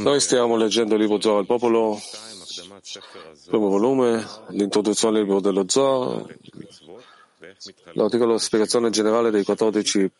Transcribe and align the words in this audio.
Noi 0.00 0.20
stiamo 0.20 0.56
leggendo 0.56 0.94
il 0.94 1.00
libro 1.00 1.20
Zohar 1.20 1.40
al 1.40 1.46
popolo, 1.46 2.00
primo 3.46 3.68
volume, 3.68 4.26
l'introduzione 4.48 5.18
al 5.18 5.24
libro 5.24 5.40
dello 5.40 5.64
Zohar, 5.68 6.24
l'articolo 7.92 8.38
spiegazione 8.38 8.88
generale 8.88 9.30
dei 9.30 9.44
14, 9.44 10.10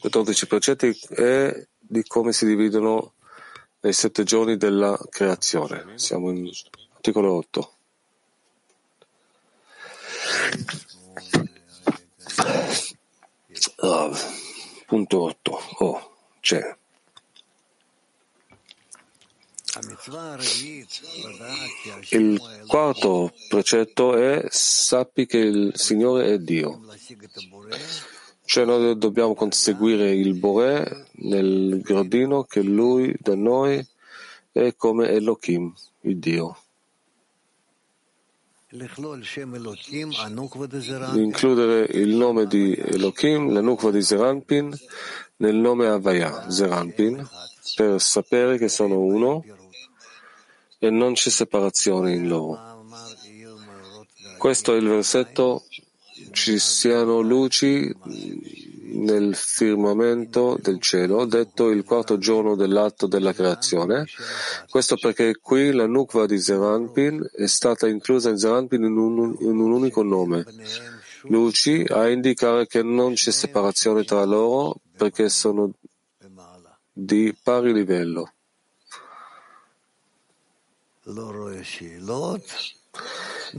14 0.00 0.46
precetti 0.48 0.98
e 1.10 1.68
di 1.78 2.02
come 2.04 2.32
si 2.32 2.46
dividono 2.46 3.12
nei 3.80 3.92
sette 3.92 4.24
giorni 4.24 4.56
della 4.56 4.98
creazione. 5.08 5.92
Siamo 5.94 6.30
in 6.30 6.50
articolo 6.94 7.34
8. 7.34 7.72
Ah, 13.82 14.10
punto 14.90 15.20
8. 15.22 15.60
Oh, 15.78 16.10
c'è. 16.40 16.76
Il 22.08 22.64
quarto 22.66 23.32
precetto 23.48 24.16
è 24.16 24.46
sappi 24.48 25.26
che 25.26 25.38
il 25.38 25.70
Signore 25.76 26.32
è 26.32 26.38
Dio. 26.38 26.80
Cioè 28.44 28.64
noi 28.64 28.98
dobbiamo 28.98 29.34
conseguire 29.34 30.10
il 30.10 30.34
Bore 30.34 31.06
nel 31.12 31.80
gradino 31.82 32.42
che 32.42 32.60
Lui 32.60 33.14
da 33.16 33.36
noi 33.36 33.86
è 34.50 34.74
come 34.74 35.08
Elohim, 35.10 35.72
il 36.00 36.18
Dio. 36.18 36.58
Includere 41.14 41.88
il 41.90 42.14
nome 42.14 42.46
di 42.46 42.72
Elohim, 42.74 43.52
la 43.52 43.60
nukva 43.60 43.90
di 43.90 44.00
Zeranpin, 44.00 44.72
nel 45.36 45.56
nome 45.56 45.88
Havaya, 45.88 46.48
Zeranpin, 46.48 47.28
per 47.74 48.00
sapere 48.00 48.58
che 48.58 48.68
sono 48.68 49.00
uno 49.00 49.44
e 50.78 50.90
non 50.90 51.14
c'è 51.14 51.30
separazione 51.30 52.14
in 52.14 52.28
loro. 52.28 52.84
Questo 54.38 54.72
è 54.74 54.76
il 54.76 54.88
versetto 54.88 55.64
ci 56.32 56.58
siano 56.58 57.20
luci 57.20 57.92
nel 58.92 59.34
firmamento 59.34 60.58
del 60.60 60.80
cielo, 60.80 61.24
detto 61.24 61.70
il 61.70 61.84
quarto 61.84 62.18
giorno 62.18 62.54
dell'atto 62.54 63.06
della 63.06 63.32
creazione. 63.32 64.06
Questo 64.68 64.96
perché 64.96 65.36
qui 65.40 65.72
la 65.72 65.86
nukva 65.86 66.26
di 66.26 66.40
Zeranpin 66.40 67.30
è 67.34 67.46
stata 67.46 67.88
inclusa 67.88 68.30
in 68.30 68.38
Zeranpin 68.38 68.84
in 68.84 68.96
un, 68.96 69.36
in 69.40 69.58
un 69.58 69.72
unico 69.72 70.02
nome. 70.02 70.44
Luci 71.24 71.84
a 71.88 72.08
indicare 72.08 72.66
che 72.66 72.82
non 72.82 73.14
c'è 73.14 73.30
separazione 73.30 74.04
tra 74.04 74.24
loro 74.24 74.80
perché 74.96 75.28
sono 75.28 75.72
di 76.92 77.36
pari 77.42 77.72
livello. 77.72 78.32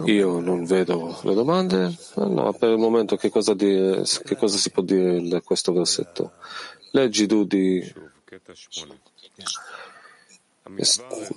Io 0.05 0.39
non 0.39 0.65
vedo 0.65 1.19
le 1.23 1.33
domande. 1.33 1.93
No, 2.15 2.53
per 2.53 2.71
il 2.71 2.77
momento 2.77 3.15
che 3.17 3.29
cosa, 3.29 3.53
dire, 3.53 4.03
che 4.23 4.35
cosa 4.35 4.57
si 4.57 4.71
può 4.71 4.83
dire 4.83 5.27
da 5.27 5.41
questo 5.41 5.73
versetto? 5.73 6.33
Leggi 6.91 7.27
tu 7.27 7.43
di 7.45 7.81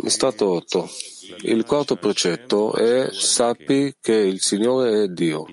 Stato 0.06 0.48
8. 0.48 0.89
Il 1.42 1.65
quarto 1.65 1.97
precetto 1.97 2.75
è 2.75 3.09
sappi 3.12 3.97
che 4.00 4.15
il 4.15 4.41
Signore 4.41 5.05
è 5.05 5.09
Dio. 5.09 5.47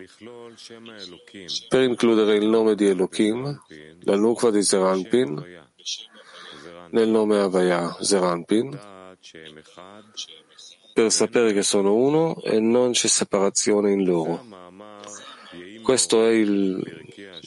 Per 1.69 1.81
includere 1.81 2.35
il 2.35 2.45
nome 2.47 2.75
di 2.75 2.87
Elohim, 2.87 3.61
la 4.01 4.15
nukva 4.15 4.51
di 4.51 4.61
Zeranpin, 4.61 5.59
nel 6.91 7.07
nome 7.07 7.39
Avaya 7.39 7.97
Zeranpin, 7.99 8.79
per 10.93 11.11
sapere 11.11 11.53
che 11.53 11.63
sono 11.63 11.95
uno 11.95 12.41
e 12.41 12.59
non 12.59 12.91
c'è 12.91 13.07
separazione 13.07 13.91
in 13.91 14.03
loro. 14.03 14.45
Questo 15.83 16.25
è 16.25 16.29
il 16.29 17.01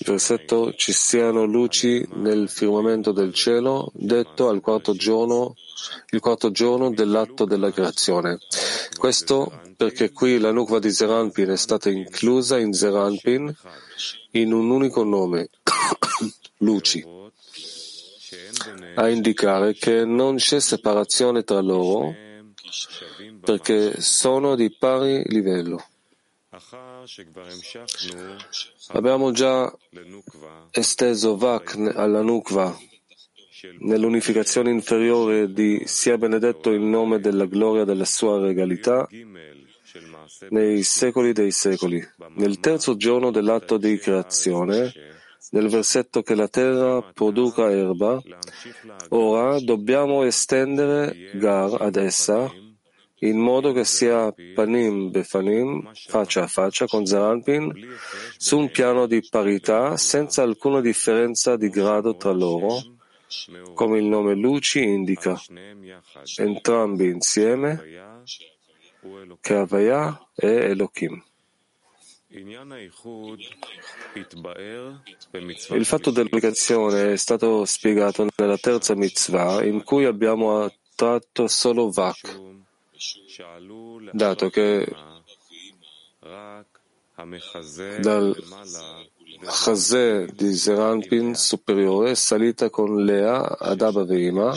versetto 0.04 0.72
ci 0.74 0.92
siano 0.92 1.44
luci 1.44 2.06
nel 2.14 2.48
firmamento 2.48 3.12
del 3.12 3.32
cielo, 3.32 3.90
detto 3.94 4.48
al 4.48 4.60
quarto 4.60 4.94
giorno, 4.94 5.54
il 6.10 6.20
quarto 6.20 6.50
giorno 6.50 6.90
dell'atto 6.90 7.44
della 7.44 7.70
creazione. 7.70 8.38
Questo 8.98 9.60
perché 9.76 10.10
qui 10.12 10.38
la 10.38 10.50
nukva 10.50 10.78
di 10.78 10.90
Zeranpin 10.90 11.48
è 11.48 11.56
stata 11.56 11.90
inclusa 11.90 12.58
in 12.58 12.72
Zeranpin 12.72 13.54
in 14.32 14.52
un 14.52 14.70
unico 14.70 15.04
nome, 15.04 15.50
luci, 16.58 17.04
a 18.96 19.08
indicare 19.08 19.74
che 19.74 20.04
non 20.04 20.36
c'è 20.36 20.60
separazione 20.60 21.44
tra 21.44 21.60
loro 21.60 22.14
perché 23.44 24.00
sono 24.00 24.54
di 24.54 24.70
pari 24.70 25.22
livello. 25.26 25.84
Abbiamo 28.88 29.32
già 29.32 29.72
esteso 30.70 31.36
Vak 31.36 31.92
alla 31.94 32.22
Nukva 32.22 32.76
nell'unificazione 33.80 34.70
inferiore 34.70 35.52
di 35.52 35.82
sia 35.86 36.18
benedetto 36.18 36.70
il 36.70 36.80
nome 36.80 37.18
della 37.18 37.46
gloria 37.46 37.84
della 37.84 38.04
sua 38.04 38.38
regalità 38.38 39.08
nei 40.50 40.82
secoli 40.82 41.32
dei 41.32 41.50
secoli. 41.50 42.02
Nel 42.36 42.60
terzo 42.60 42.96
giorno 42.96 43.30
dell'atto 43.30 43.76
di 43.76 43.96
creazione, 43.98 44.92
nel 45.50 45.68
versetto 45.68 46.22
che 46.22 46.34
la 46.34 46.48
terra 46.48 47.02
produca 47.02 47.70
erba, 47.70 48.20
ora 49.10 49.60
dobbiamo 49.60 50.24
estendere 50.24 51.30
Gar 51.34 51.80
ad 51.80 51.96
essa 51.96 52.52
in 53.24 53.38
modo 53.38 53.72
che 53.72 53.84
sia 53.84 54.32
panim 54.54 55.10
befanim, 55.10 55.90
faccia 55.94 56.42
a 56.42 56.46
faccia 56.46 56.86
con 56.86 57.06
Zeranpin, 57.06 57.72
su 58.36 58.58
un 58.58 58.70
piano 58.70 59.06
di 59.06 59.26
parità 59.28 59.96
senza 59.96 60.42
alcuna 60.42 60.80
differenza 60.80 61.56
di 61.56 61.68
grado 61.68 62.16
tra 62.16 62.32
loro, 62.32 62.80
come 63.74 63.98
il 63.98 64.04
nome 64.04 64.34
Luci 64.34 64.82
indica, 64.82 65.40
entrambi 66.36 67.06
insieme, 67.06 67.82
che 69.40 69.66
è 70.34 70.46
Elohim. 70.46 71.22
Il 75.70 75.84
fatto 75.84 76.10
dell'applicazione 76.10 77.12
è 77.12 77.16
stato 77.16 77.64
spiegato 77.64 78.26
nella 78.36 78.58
terza 78.58 78.96
mitzvah, 78.96 79.62
in 79.64 79.84
cui 79.84 80.04
abbiamo 80.04 80.64
attratto 80.64 81.46
solo 81.46 81.90
Vak, 81.90 82.62
dato 84.12 84.50
che 84.50 84.86
dal 88.00 88.36
Chazè 89.46 90.26
di 90.26 90.54
Zeranpin 90.54 91.34
superiore 91.34 92.12
è 92.12 92.14
salita 92.14 92.70
con 92.70 93.04
Lea 93.04 93.58
ad 93.58 93.82
Abba 93.82 94.04
Veima, 94.04 94.54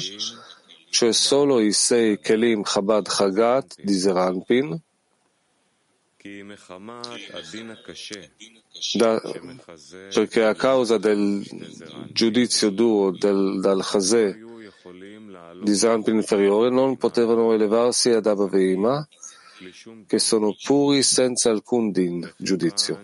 cioè 0.89 1.11
solo 1.11 1.59
i 1.59 1.71
sei 1.71 2.19
Kelim 2.19 2.61
Chabad 2.63 3.07
Chagat 3.07 3.81
di 3.81 3.93
Zeranpin, 3.93 4.79
da, 8.93 9.21
perché 10.13 10.43
a 10.43 10.55
causa 10.55 10.97
del 10.97 11.45
giudizio 12.11 12.69
duro 12.69 13.11
del, 13.11 13.59
dal 13.59 13.83
Chazè 13.83 14.45
di 15.61 15.75
Zampin 15.75 16.15
inferiore 16.15 16.69
non 16.69 16.97
potevano 16.97 17.53
elevarsi 17.53 18.09
ad 18.09 18.25
Abba 18.25 18.49
che 20.05 20.19
sono 20.19 20.55
puri 20.61 21.01
senza 21.01 21.49
alcun 21.49 21.91
din, 21.91 22.31
giudizio. 22.37 23.01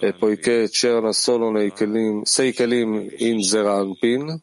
E 0.00 0.14
poiché 0.14 0.68
c'erano 0.70 1.12
solo 1.12 1.50
nei 1.50 1.72
kelim, 1.72 2.22
sei 2.22 2.52
Kelim 2.52 3.08
in 3.18 3.42
Zeranpin, 3.42 4.40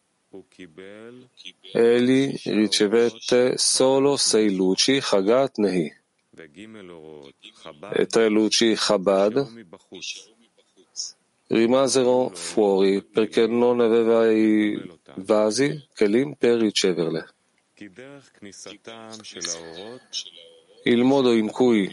egli 1.74 2.40
ricevette 2.44 3.58
solo 3.58 4.16
sei 4.16 4.54
luci, 4.54 5.00
Chagat 5.02 5.58
Nehi, 5.58 5.92
e 7.94 8.06
tre 8.06 8.30
luci 8.30 8.74
Chabad 8.76 9.48
rimasero 11.52 12.30
fuori 12.34 13.04
perché 13.04 13.48
non 13.48 13.80
aveva 13.80 14.30
i 14.32 14.80
vasi, 15.16 15.88
Kelim, 15.94 16.34
per 16.34 16.60
riceverle. 16.60 17.28
Il 20.84 21.04
modo 21.04 21.34
in 21.34 21.50
cui 21.52 21.90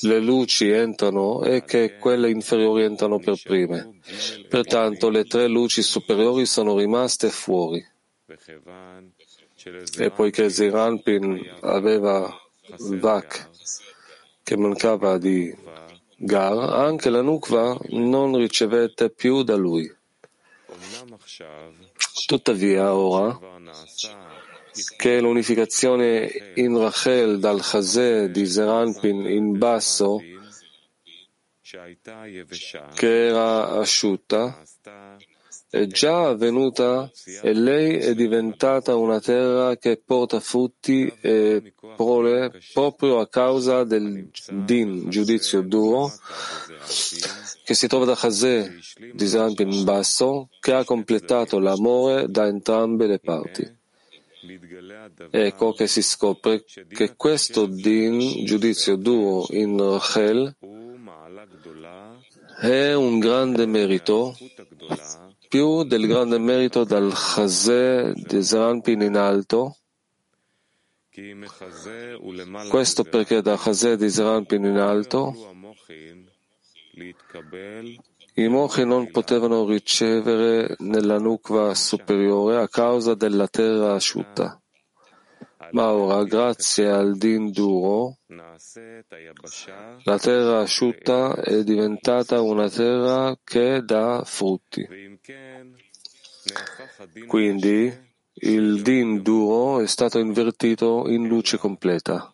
le 0.00 0.20
luci 0.20 0.68
entrano 0.68 1.42
è 1.42 1.64
che 1.64 1.96
quelle 1.98 2.30
inferiori 2.30 2.82
entrano 2.82 3.18
per 3.18 3.40
prime. 3.42 3.98
Pertanto 4.48 5.08
le 5.08 5.24
tre 5.24 5.48
luci 5.48 5.82
superiori 5.82 6.46
sono 6.46 6.76
rimaste 6.76 7.30
fuori. 7.30 7.84
E 9.98 10.10
poiché 10.10 10.50
Ziranpin 10.50 11.56
aveva 11.60 12.30
Vak 12.78 13.48
che 14.42 14.56
di 15.18 15.54
Gar, 16.18 16.58
anche 16.72 17.10
la 17.10 17.20
Nukva 17.20 17.78
non 17.90 18.36
ricevette 18.36 19.10
più 19.10 19.42
da 19.42 19.54
lui. 19.54 19.94
Tuttavia, 22.26 22.94
ora 22.94 23.38
che 24.96 25.20
l'unificazione 25.20 26.52
in 26.54 26.78
Rachel 26.78 27.38
dal 27.38 27.60
Chazè 27.62 28.28
di 28.28 28.46
Zeranpin 28.46 29.26
in 29.26 29.58
basso, 29.58 30.22
che 32.94 33.26
era 33.26 33.70
asciutta, 33.72 34.62
è 35.76 35.86
già 35.86 36.28
avvenuta 36.28 37.10
e 37.42 37.52
lei 37.52 37.98
è 37.98 38.14
diventata 38.14 38.96
una 38.96 39.20
terra 39.20 39.76
che 39.76 40.00
porta 40.04 40.40
frutti 40.40 41.12
e 41.20 41.74
prole 41.96 42.52
proprio 42.72 43.18
a 43.18 43.28
causa 43.28 43.84
del 43.84 44.28
din, 44.50 45.08
giudizio 45.10 45.60
duro, 45.62 46.12
che 47.64 47.74
si 47.74 47.86
trova 47.86 48.04
da 48.04 48.14
Chazè 48.14 48.72
di 49.12 49.26
Zeranpin 49.26 49.70
in 49.70 49.84
basso, 49.84 50.48
che 50.60 50.72
ha 50.72 50.84
completato 50.84 51.58
l'amore 51.58 52.28
da 52.28 52.46
entrambe 52.46 53.06
le 53.06 53.18
parti. 53.18 53.74
Ecco 55.30 55.72
che 55.72 55.86
si 55.86 56.02
scopre 56.02 56.64
che 56.88 57.16
questo 57.16 57.66
din, 57.66 58.44
giudizio 58.44 58.96
duro 58.96 59.46
in 59.50 59.76
Rachel, 59.78 60.54
è 62.60 62.94
un 62.94 63.18
grande 63.18 63.66
merito, 63.66 64.36
più 65.48 65.84
del 65.84 66.06
grande 66.06 66.38
merito 66.38 66.84
dal 66.84 67.12
Chazè 67.12 68.12
di 68.12 68.42
Zeranpin 68.42 69.00
in 69.02 69.16
alto, 69.16 69.76
questo 72.68 73.04
perché 73.04 73.40
da 73.40 73.56
Chazè 73.56 73.96
di 73.96 74.10
Zeranpin 74.10 74.64
in 74.64 74.76
alto 74.76 75.34
i 78.34 78.48
mochi 78.48 78.84
non 78.84 79.10
potevano 79.10 79.66
ricevere 79.66 80.76
nella 80.80 81.18
nukva 81.18 81.74
superiore 81.74 82.56
a 82.56 82.68
causa 82.68 83.14
della 83.14 83.48
terra 83.48 83.94
asciutta. 83.94 84.60
Ma 85.72 85.92
ora, 85.92 86.24
grazie 86.24 86.88
al 86.88 87.16
din 87.16 87.50
duro, 87.50 88.18
la 90.04 90.18
terra 90.18 90.60
asciutta 90.60 91.34
è 91.36 91.62
diventata 91.64 92.40
una 92.40 92.68
terra 92.68 93.36
che 93.42 93.82
dà 93.84 94.22
frutti. 94.24 94.86
Quindi, 97.26 98.04
il 98.38 98.82
din 98.82 99.22
duro 99.22 99.80
è 99.80 99.86
stato 99.86 100.18
invertito 100.18 101.08
in 101.08 101.26
luce 101.26 101.56
completa, 101.56 102.32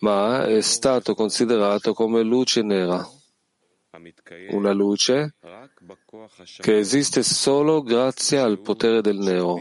ma 0.00 0.46
è 0.46 0.60
stato 0.60 1.14
considerato 1.14 1.92
come 1.92 2.22
luce 2.22 2.62
nera. 2.62 3.04
Una 4.50 4.72
luce 4.72 5.36
che 6.60 6.78
esiste 6.78 7.22
solo 7.22 7.82
grazie 7.82 8.38
al 8.38 8.60
potere 8.60 9.00
del 9.00 9.16
nero, 9.18 9.60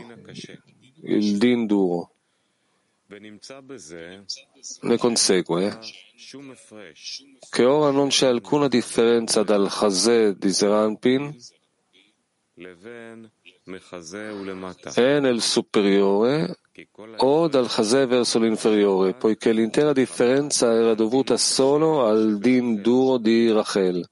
il 1.03 1.37
din 1.37 1.65
duro. 1.65 2.14
Ne 3.07 4.97
consegue 4.97 5.79
che 7.49 7.63
ora 7.63 7.91
non 7.91 8.07
c'è 8.07 8.27
alcuna 8.27 8.67
differenza 8.67 9.43
dal 9.43 9.67
Chazè 9.69 10.33
di 10.33 10.51
Zeranpin 10.51 11.37
e 14.95 15.19
nel 15.19 15.41
superiore 15.41 16.57
o 17.17 17.47
dal 17.47 17.67
Chazè 17.67 18.07
verso 18.07 18.39
l'inferiore, 18.39 19.13
poiché 19.13 19.51
l'intera 19.51 19.93
differenza 19.93 20.73
era 20.73 20.95
dovuta 20.95 21.37
solo 21.37 22.05
al 22.05 22.39
din 22.39 22.81
duro 22.81 23.17
di 23.17 23.51
Rachel. 23.51 24.09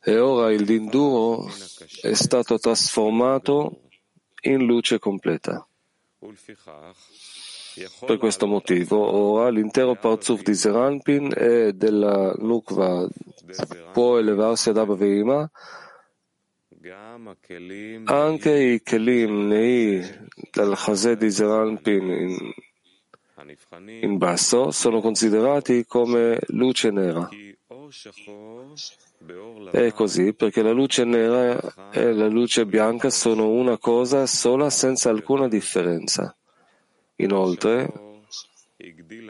e 0.00 0.18
ora 0.18 0.50
il 0.52 0.64
dinduro 0.64 1.48
è 2.00 2.14
stato 2.14 2.58
trasformato 2.58 3.82
in 4.42 4.64
luce 4.64 4.98
completa. 4.98 5.66
Per 8.06 8.18
questo 8.18 8.46
motivo, 8.46 8.98
ora 8.98 9.48
l'intero 9.50 9.94
Parzuf 9.94 10.42
di 10.42 10.54
Zeranpin 10.54 11.32
e 11.36 11.72
della 11.72 12.34
Nukva 12.38 13.08
può 13.92 14.18
elevarsi 14.18 14.70
ad 14.70 14.78
Abba 14.78 14.96
anche 18.04 18.56
i 18.56 18.82
Kelim 18.82 19.48
Nei 19.48 20.00
dal 20.50 20.74
Chazè 20.76 21.16
di 21.16 21.30
Zeranpin 21.30 22.10
in, 22.10 22.54
in 24.00 24.16
basso 24.16 24.70
sono 24.70 25.00
considerati 25.00 25.84
come 25.86 26.38
luce 26.48 26.90
nera. 26.90 27.28
È 29.70 29.92
così 29.92 30.32
perché 30.34 30.62
la 30.62 30.70
luce 30.70 31.04
nera 31.04 31.90
e 31.90 32.12
la 32.12 32.28
luce 32.28 32.64
bianca 32.64 33.10
sono 33.10 33.48
una 33.48 33.76
cosa 33.76 34.26
sola 34.26 34.70
senza 34.70 35.10
alcuna 35.10 35.48
differenza. 35.48 36.37
Inoltre, 37.20 37.92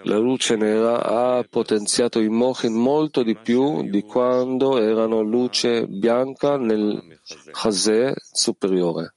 la 0.03 0.19
luce 0.19 0.57
nera 0.57 1.03
ha 1.03 1.43
potenziato 1.49 2.21
i 2.21 2.29
mochin 2.29 2.75
molto 2.75 3.23
di 3.23 3.35
più 3.35 3.89
di 3.89 4.03
quando 4.03 4.79
erano 4.79 5.23
luce 5.23 5.87
bianca 5.87 6.59
nel 6.59 7.19
chazè 7.51 8.13
superiore. 8.17 9.15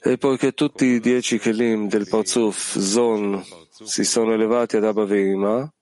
E 0.00 0.18
poiché 0.18 0.52
tutti 0.52 0.84
i 0.84 1.00
dieci 1.00 1.38
kelim 1.38 1.88
del 1.88 2.06
Parzuf 2.06 2.76
Zon 2.78 3.42
si 3.70 4.04
sono 4.04 4.34
elevati 4.34 4.76
ad 4.76 4.84
Abba 4.84 5.04
Veima, 5.04 5.72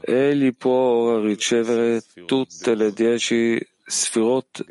egli 0.00 0.54
può 0.54 0.72
ora 0.72 1.20
ricevere 1.20 2.02
tutte 2.24 2.74
le 2.74 2.92
dieci 2.92 3.60
sfirot 3.84 4.64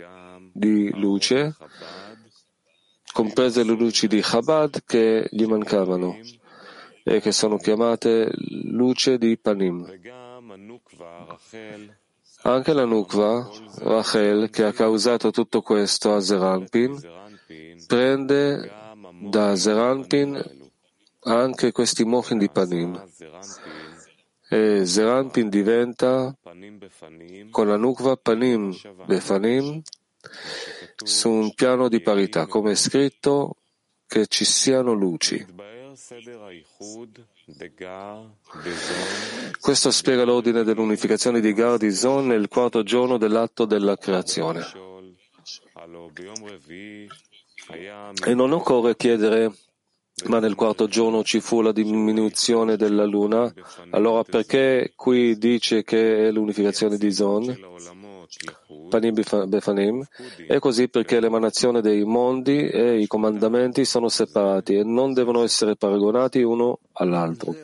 di 0.51 0.89
luce, 0.95 1.55
comprese 3.19 3.65
le 3.65 3.73
luci 3.73 4.07
di 4.07 4.21
Chabad 4.21 4.83
che 4.85 5.27
gli 5.29 5.45
mancavano 5.45 6.17
e 7.03 7.19
che 7.19 7.33
sono 7.33 7.57
chiamate 7.57 8.31
luce 8.63 9.17
di 9.17 9.37
Panim. 9.37 9.85
Anche 12.43 12.71
la 12.71 12.85
Nukva, 12.85 13.49
Rachel, 13.79 14.49
che 14.49 14.63
ha 14.63 14.71
causato 14.71 15.31
tutto 15.31 15.61
questo 15.61 16.15
a 16.15 16.21
Zeranpin, 16.21 16.97
prende 17.87 18.71
da 19.19 19.53
Zeranpin 19.57 20.41
anche 21.23 21.73
questi 21.73 22.05
mochin 22.05 22.37
di 22.37 22.49
Panim. 22.49 23.03
E 24.47 24.85
Zeranpin 24.85 25.49
diventa 25.49 26.33
con 27.51 27.67
la 27.67 27.75
Nukva 27.75 28.15
Panim 28.15 28.73
Befanim 29.05 29.81
su 31.03 31.29
un 31.29 31.53
piano 31.53 31.87
di 31.87 32.01
parità, 32.01 32.45
come 32.45 32.71
è 32.71 32.75
scritto 32.75 33.55
che 34.05 34.27
ci 34.27 34.45
siano 34.45 34.93
luci. 34.93 35.45
Questo 39.59 39.91
spiega 39.91 40.23
l'ordine 40.23 40.63
dell'unificazione 40.63 41.39
di 41.41 41.53
Gar 41.53 41.77
di 41.77 41.91
Zon 41.91 42.27
nel 42.27 42.47
quarto 42.47 42.83
giorno 42.83 43.17
dell'atto 43.17 43.65
della 43.65 43.97
creazione. 43.97 44.65
E 48.25 48.33
non 48.33 48.51
occorre 48.51 48.95
chiedere 48.95 49.53
ma 50.25 50.39
nel 50.39 50.55
quarto 50.55 50.87
giorno 50.87 51.23
ci 51.23 51.39
fu 51.39 51.61
la 51.61 51.71
diminuzione 51.71 52.75
della 52.75 53.05
luna, 53.05 53.51
allora 53.91 54.23
perché 54.23 54.91
qui 54.95 55.37
dice 55.37 55.83
che 55.83 56.27
è 56.27 56.31
l'unificazione 56.31 56.97
di 56.97 57.11
Zon? 57.11 57.57
Panim 58.89 59.13
Befanim, 59.47 60.05
è 60.47 60.59
così 60.59 60.87
perché 60.87 61.19
l'emanazione 61.19 61.81
dei 61.81 62.03
mondi 62.03 62.67
e 62.67 62.99
i 62.99 63.07
comandamenti 63.07 63.85
sono 63.85 64.07
separati 64.07 64.75
e 64.75 64.83
non 64.83 65.13
devono 65.13 65.43
essere 65.43 65.75
paragonati 65.75 66.41
uno 66.43 66.79
all'altro. 66.93 67.55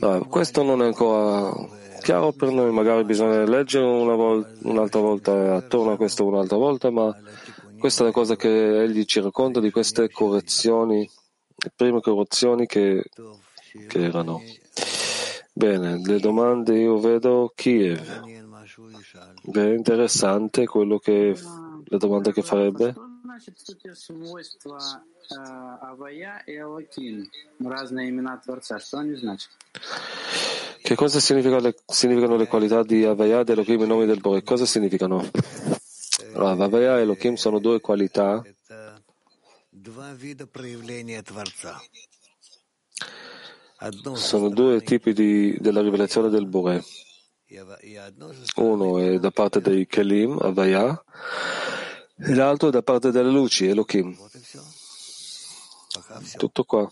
Ah, 0.00 0.20
questo 0.20 0.62
non 0.62 0.82
è 0.82 0.86
ancora 0.86 1.52
chiaro 2.00 2.32
per 2.32 2.50
noi, 2.50 2.72
magari 2.72 3.04
bisogna 3.04 3.44
leggere 3.44 3.84
una 3.84 4.14
volta, 4.14 4.68
un'altra 4.68 5.00
volta 5.00 5.54
attorno 5.56 5.92
a 5.92 5.96
questo 5.96 6.24
un'altra 6.24 6.56
volta, 6.56 6.90
ma 6.90 7.16
questa 7.78 8.02
è 8.02 8.06
la 8.06 8.12
cosa 8.12 8.36
che 8.36 8.82
egli 8.82 9.04
ci 9.04 9.20
racconta 9.20 9.58
di 9.58 9.70
queste 9.70 10.08
correzioni, 10.10 11.08
le 11.56 11.72
prime 11.74 12.00
correzioni 12.00 12.66
che, 12.66 13.04
che 13.88 13.98
erano. 14.04 14.40
Bene, 15.54 16.00
le 16.02 16.18
domande 16.18 16.78
io 16.78 16.98
vedo 16.98 17.52
Kiev. 17.54 18.22
Beh, 19.42 19.74
interessante 19.74 20.66
quello 20.66 20.98
che 20.98 21.36
la 21.84 21.98
domanda 21.98 22.32
che 22.32 22.42
farebbe. 22.42 22.94
Che 30.82 30.94
cosa 30.94 31.20
significa 31.20 31.58
le, 31.58 31.74
significano 31.86 32.36
le 32.36 32.46
qualità 32.46 32.82
di 32.82 33.04
Avaya 33.04 33.40
ed 33.40 33.50
Elohim 33.50 33.82
i 33.82 33.86
nomi 33.86 34.06
del 34.06 34.20
Bore? 34.20 34.42
Cosa 34.42 34.64
significano? 34.64 35.22
Rav, 36.32 36.60
Avaya 36.60 36.98
e 36.98 37.02
Elohim 37.02 37.34
sono 37.34 37.58
due 37.58 37.80
qualità 37.80 38.42
sono 44.14 44.48
due 44.48 44.80
tipi 44.82 45.12
di, 45.12 45.56
della 45.58 45.80
rivelazione 45.80 46.28
del 46.28 46.46
Bore. 46.46 46.84
Uno 48.56 48.98
è 48.98 49.18
da 49.18 49.30
parte 49.30 49.60
dei 49.60 49.86
Kelim, 49.86 50.38
Avaya, 50.40 51.02
e 52.16 52.34
l'altro 52.34 52.68
è 52.68 52.70
da 52.70 52.82
parte 52.82 53.10
delle 53.10 53.30
luci, 53.30 53.66
Elohim. 53.66 54.16
Tutto 56.36 56.64
qua. 56.64 56.90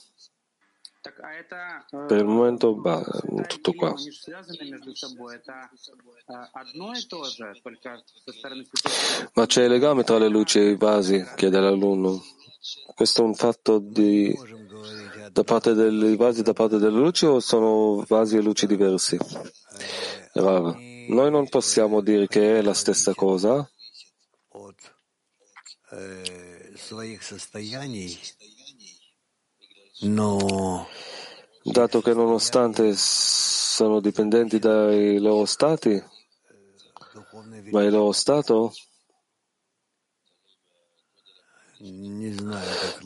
Per 2.07 2.17
il 2.19 2.25
momento, 2.25 2.75
bah, 2.75 3.03
tutto 3.47 3.73
qua. 3.73 3.95
Ma 9.35 9.47
c'è 9.47 9.65
il 9.65 9.71
legame 9.71 10.05
tra 10.05 10.19
le 10.19 10.29
luci 10.29 10.59
e 10.59 10.71
i 10.71 10.77
vasi, 10.77 11.25
chiede 11.37 11.59
l'alunno. 11.61 12.23
Questo 12.95 13.23
è 13.23 13.25
un 13.25 13.35
fatto 13.35 13.79
di, 13.79 14.37
da 15.33 15.43
parte 15.45 15.73
dei 15.73 16.17
vasi 16.17 16.43
da 16.43 16.53
parte 16.53 16.77
delle 16.77 16.99
luci 16.99 17.25
o 17.25 17.41
sono 17.41 18.05
vasi 18.07 18.37
e 18.37 18.43
luci 18.43 18.67
diversi? 18.67 19.17
Rav, 20.35 20.77
noi 21.09 21.31
non 21.31 21.49
possiamo 21.49 22.03
dire 22.03 22.29
che 22.29 22.59
è 22.59 22.63
la 22.63 22.75
stessa 22.75 23.15
cosa. 23.15 23.69
Dato 31.64 32.02
che 32.02 32.14
nonostante 32.14 32.94
sono 32.96 34.00
dipendenti 34.00 34.60
dai 34.60 35.20
loro 35.20 35.46
stati, 35.46 36.02
ma 37.72 37.84
il 37.84 37.92
loro 37.92 38.12
stato 38.12 38.74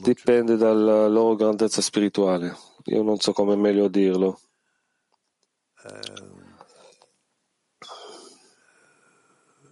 dipende 0.01 0.57
dalla 0.57 1.07
loro 1.07 1.35
grandezza 1.35 1.81
spirituale. 1.81 2.55
Io 2.85 3.03
non 3.03 3.19
so 3.19 3.33
come 3.33 3.55
meglio 3.55 3.87
dirlo. 3.87 4.39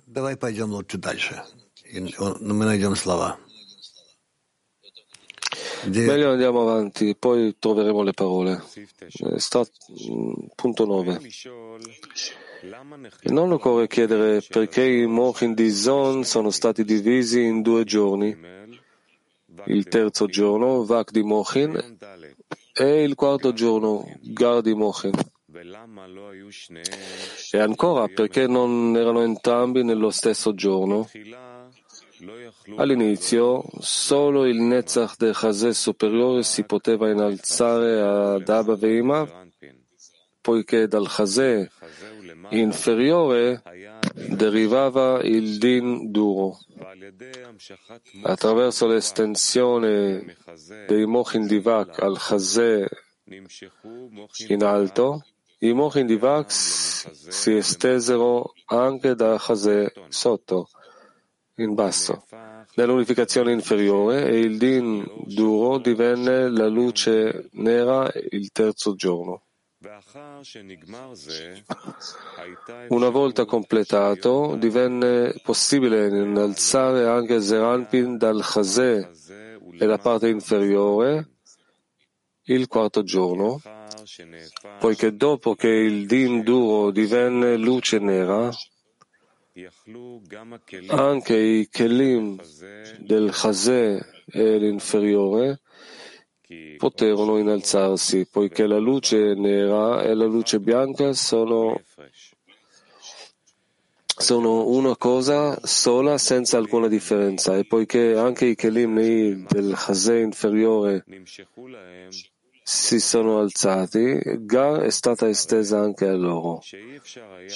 Давай 0.06 0.38
пойдем 0.38 0.72
лучше 0.72 0.98
дальше. 0.98 1.44
Мы 1.94 2.66
найдем 2.66 2.96
слова. 2.96 3.38
Meglio 5.85 6.31
andiamo 6.31 6.63
avanti, 6.63 7.17
poi 7.17 7.57
troveremo 7.59 8.03
le 8.03 8.13
parole. 8.13 8.63
Sta, 9.37 9.65
punto 10.55 10.85
9. 10.85 11.21
Non 13.25 13.51
occorre 13.53 13.89
chiedere 13.89 14.41
perché 14.47 14.85
i 14.85 15.07
Mochin 15.07 15.55
di 15.55 15.71
Zon 15.71 16.25
sono 16.25 16.51
stati 16.51 16.85
divisi 16.85 17.43
in 17.43 17.63
due 17.63 17.85
giorni. 17.85 18.37
Il 19.67 19.85
terzo 19.89 20.27
giorno, 20.27 20.85
Vak 20.85 21.11
di 21.11 21.23
Mochin, 21.23 21.99
e 22.73 23.03
il 23.03 23.15
quarto 23.15 23.53
giorno, 23.53 24.09
Gar 24.21 24.61
di 24.61 24.75
Mochin. 24.75 25.13
E 27.51 27.59
ancora, 27.59 28.09
perché 28.09 28.47
non 28.47 28.97
erano 28.97 29.23
entrambi 29.23 29.83
nello 29.83 30.11
stesso 30.11 30.55
giorno? 30.55 31.09
All'inizio, 32.77 33.65
solo 33.81 34.47
il 34.47 34.61
Netzach 34.61 35.17
del 35.17 35.35
Chazé 35.35 35.73
superiore 35.75 36.45
si 36.45 36.63
poteva 36.63 37.11
innalzare 37.11 38.01
ad 38.01 38.49
Abba 38.49 38.77
Veima, 38.77 39.29
poiché 40.41 40.87
dal 40.87 41.09
Chazé 41.09 41.69
inferiore 42.51 43.63
derivava 44.15 45.21
il 45.23 45.59
Din 45.59 46.13
duro. 46.13 46.59
Attraverso 48.23 48.87
l'estensione 48.87 50.37
dei 50.87 51.07
Mochin 51.07 51.47
Divak 51.47 52.01
al 52.01 52.19
Chazé 52.19 52.89
in 54.47 54.63
alto, 54.63 55.25
i 55.59 55.73
Mochin 55.73 56.07
Divak 56.07 56.53
si 56.53 57.57
estesero 57.57 58.53
anche 58.67 59.17
dal 59.17 59.41
Chazé 59.41 59.93
sotto 60.09 60.69
in 61.63 61.75
basso. 61.75 62.25
Nell'unificazione 62.75 63.53
inferiore 63.53 64.27
e 64.27 64.39
il 64.39 64.57
din 64.57 65.05
duro 65.27 65.79
divenne 65.79 66.49
la 66.49 66.69
luce 66.69 67.49
nera 67.53 68.11
il 68.31 68.51
terzo 68.51 68.95
giorno. 68.95 69.43
Una 72.89 73.09
volta 73.09 73.45
completato, 73.45 74.55
divenne 74.57 75.35
possibile 75.43 76.07
innalzare 76.07 77.07
anche 77.07 77.41
Zeranpin 77.41 78.17
dal 78.17 78.41
Chazé 78.43 79.11
e 79.79 79.85
la 79.85 79.99
parte 79.99 80.29
inferiore 80.29 81.31
il 82.45 82.67
quarto 82.69 83.03
giorno, 83.03 83.61
poiché 84.79 85.15
dopo 85.15 85.55
che 85.55 85.69
il 85.69 86.07
din 86.07 86.43
duro 86.43 86.91
divenne 86.91 87.57
luce 87.57 87.99
nera, 87.99 88.51
anche 90.89 91.37
i 91.37 91.69
Kelim 91.69 92.41
del 92.99 93.31
Chazé 93.33 94.01
e 94.25 94.59
l'inferiore 94.59 95.61
poterono 96.79 97.39
innalzarsi, 97.39 98.27
poiché 98.31 98.67
la 98.67 98.79
luce 98.79 99.35
nera 99.35 100.03
e 100.03 100.15
la 100.15 100.25
luce 100.25 100.59
bianca 100.59 101.13
sono, 101.13 101.81
sono 104.05 104.69
una 104.69 104.97
cosa 104.97 105.59
sola 105.63 106.17
senza 106.17 106.57
alcuna 106.57 106.89
differenza, 106.89 107.57
e 107.57 107.67
poiché 107.67 108.17
anche 108.17 108.47
i 108.47 108.55
Kelim 108.55 109.47
del 109.49 109.75
Chazé 109.77 110.21
inferiore 110.21 111.05
si 112.63 113.01
sono 113.01 113.39
alzati, 113.39 114.21
Gar 114.41 114.81
è 114.81 114.91
stata 114.91 115.29
estesa 115.29 115.81
anche 115.81 116.07
a 116.07 116.15
loro. 116.15 116.61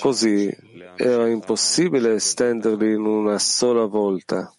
Così 0.01 0.55
era 0.97 1.29
impossibile 1.29 2.15
estenderli 2.15 2.93
in 2.93 3.05
una 3.05 3.39
sola 3.39 3.85
volta. 3.85 4.53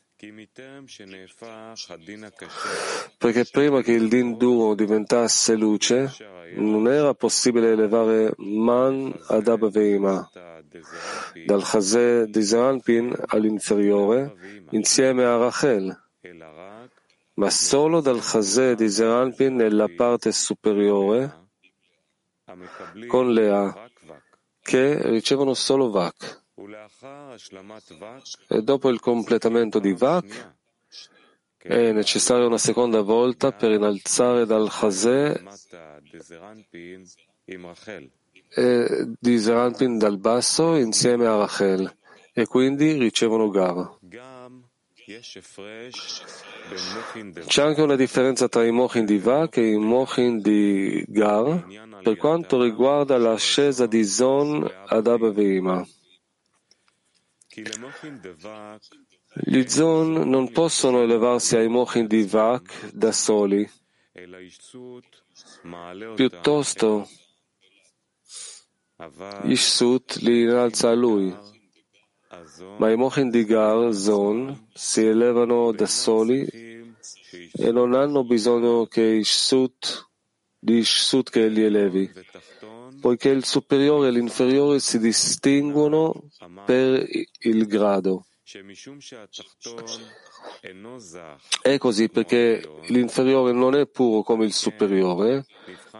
Perché 3.17 3.45
prima 3.51 3.81
che 3.81 3.91
il 3.91 4.07
din 4.07 4.37
duro 4.37 4.73
diventasse 4.73 5.55
luce, 5.55 6.11
non 6.55 6.87
era 6.87 7.13
possibile 7.13 7.71
elevare 7.71 8.33
Man 8.37 9.13
ad 9.27 9.47
Abba 9.47 9.69
dal 11.45 11.63
Chazé 11.63 12.25
di 12.27 12.43
Zeranpin 12.43 13.15
all'inferiore, 13.27 14.33
insieme 14.71 15.23
a 15.23 15.37
Rachel 15.37 16.05
ma 17.37 17.49
solo 17.49 18.01
dal 18.01 18.19
Chazé 18.21 18.75
di 18.75 18.89
Zeranpin 18.89 19.55
nella 19.55 19.87
parte 19.95 20.31
superiore 20.31 21.49
con 23.07 23.31
Lea, 23.31 23.89
che 24.61 25.09
ricevono 25.09 25.53
solo 25.53 25.89
Vak. 25.89 26.43
E 28.47 28.61
dopo 28.63 28.89
il 28.89 28.99
completamento 28.99 29.79
di 29.79 29.93
Vak 29.93 30.55
è 31.57 31.91
necessaria 31.91 32.45
una 32.45 32.57
seconda 32.57 33.01
volta 33.01 33.51
per 33.51 33.71
innalzare 33.71 34.45
dal 34.45 34.69
Chazé 34.71 35.43
di 39.19 39.39
Zeranpin 39.39 39.97
dal 39.97 40.17
basso 40.17 40.75
insieme 40.75 41.27
a 41.27 41.35
Rachel 41.35 41.95
e 42.33 42.47
quindi 42.47 42.93
ricevono 42.93 43.49
Gar. 43.49 43.97
C'è 47.45 47.61
anche 47.61 47.81
una 47.81 47.95
differenza 47.95 48.47
tra 48.49 48.65
i 48.65 48.71
mochin 48.71 49.05
di 49.05 49.17
Vak 49.17 49.57
e 49.57 49.71
i 49.71 49.77
mochin 49.77 50.41
di 50.41 51.03
Gar 51.07 51.65
per 52.03 52.17
quanto 52.17 52.61
riguarda 52.61 53.17
l'ascesa 53.17 53.85
di 53.87 54.03
Zon 54.03 54.69
ad 54.87 55.07
Abba 55.07 55.31
Veima. 55.31 55.85
Gli 59.33 59.67
Zon 59.67 60.29
non 60.29 60.51
possono 60.51 61.01
elevarsi 61.01 61.55
ai 61.55 61.69
mochin 61.69 62.05
di 62.07 62.23
Vak 62.23 62.91
da 62.91 63.11
soli, 63.11 63.69
piuttosto 66.15 67.07
Ishsut 69.43 70.15
li 70.17 70.41
innalza 70.41 70.89
a 70.89 70.93
lui 70.93 71.55
ma 72.77 72.91
i 72.91 72.95
mochin 72.95 73.29
di 73.29 73.43
Gar 73.45 73.93
Zon 73.93 74.67
si 74.73 75.05
elevano 75.05 75.71
da 75.71 75.85
soli 75.85 76.45
e 77.53 77.71
non 77.71 77.93
hanno 77.93 78.23
bisogno 78.23 78.85
che 78.85 79.01
Ishsut, 79.01 80.09
di 80.59 80.77
Ishsut 80.77 81.29
che 81.29 81.47
li 81.47 81.63
elevi, 81.63 82.11
poiché 83.01 83.29
il 83.29 83.45
superiore 83.45 84.07
e 84.07 84.11
l'inferiore 84.11 84.79
si 84.79 84.99
distinguono 84.99 86.29
per 86.65 87.05
il 87.39 87.65
grado. 87.65 88.25
È 91.61 91.77
così 91.77 92.09
perché 92.09 92.61
l'inferiore 92.87 93.51
non 93.51 93.75
è 93.75 93.87
puro 93.87 94.21
come 94.23 94.45
il 94.45 94.53
superiore, 94.53 95.45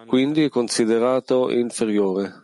quindi 0.06 0.44
è 0.44 0.50
considerato 0.50 1.52
inferiore. 1.52 2.44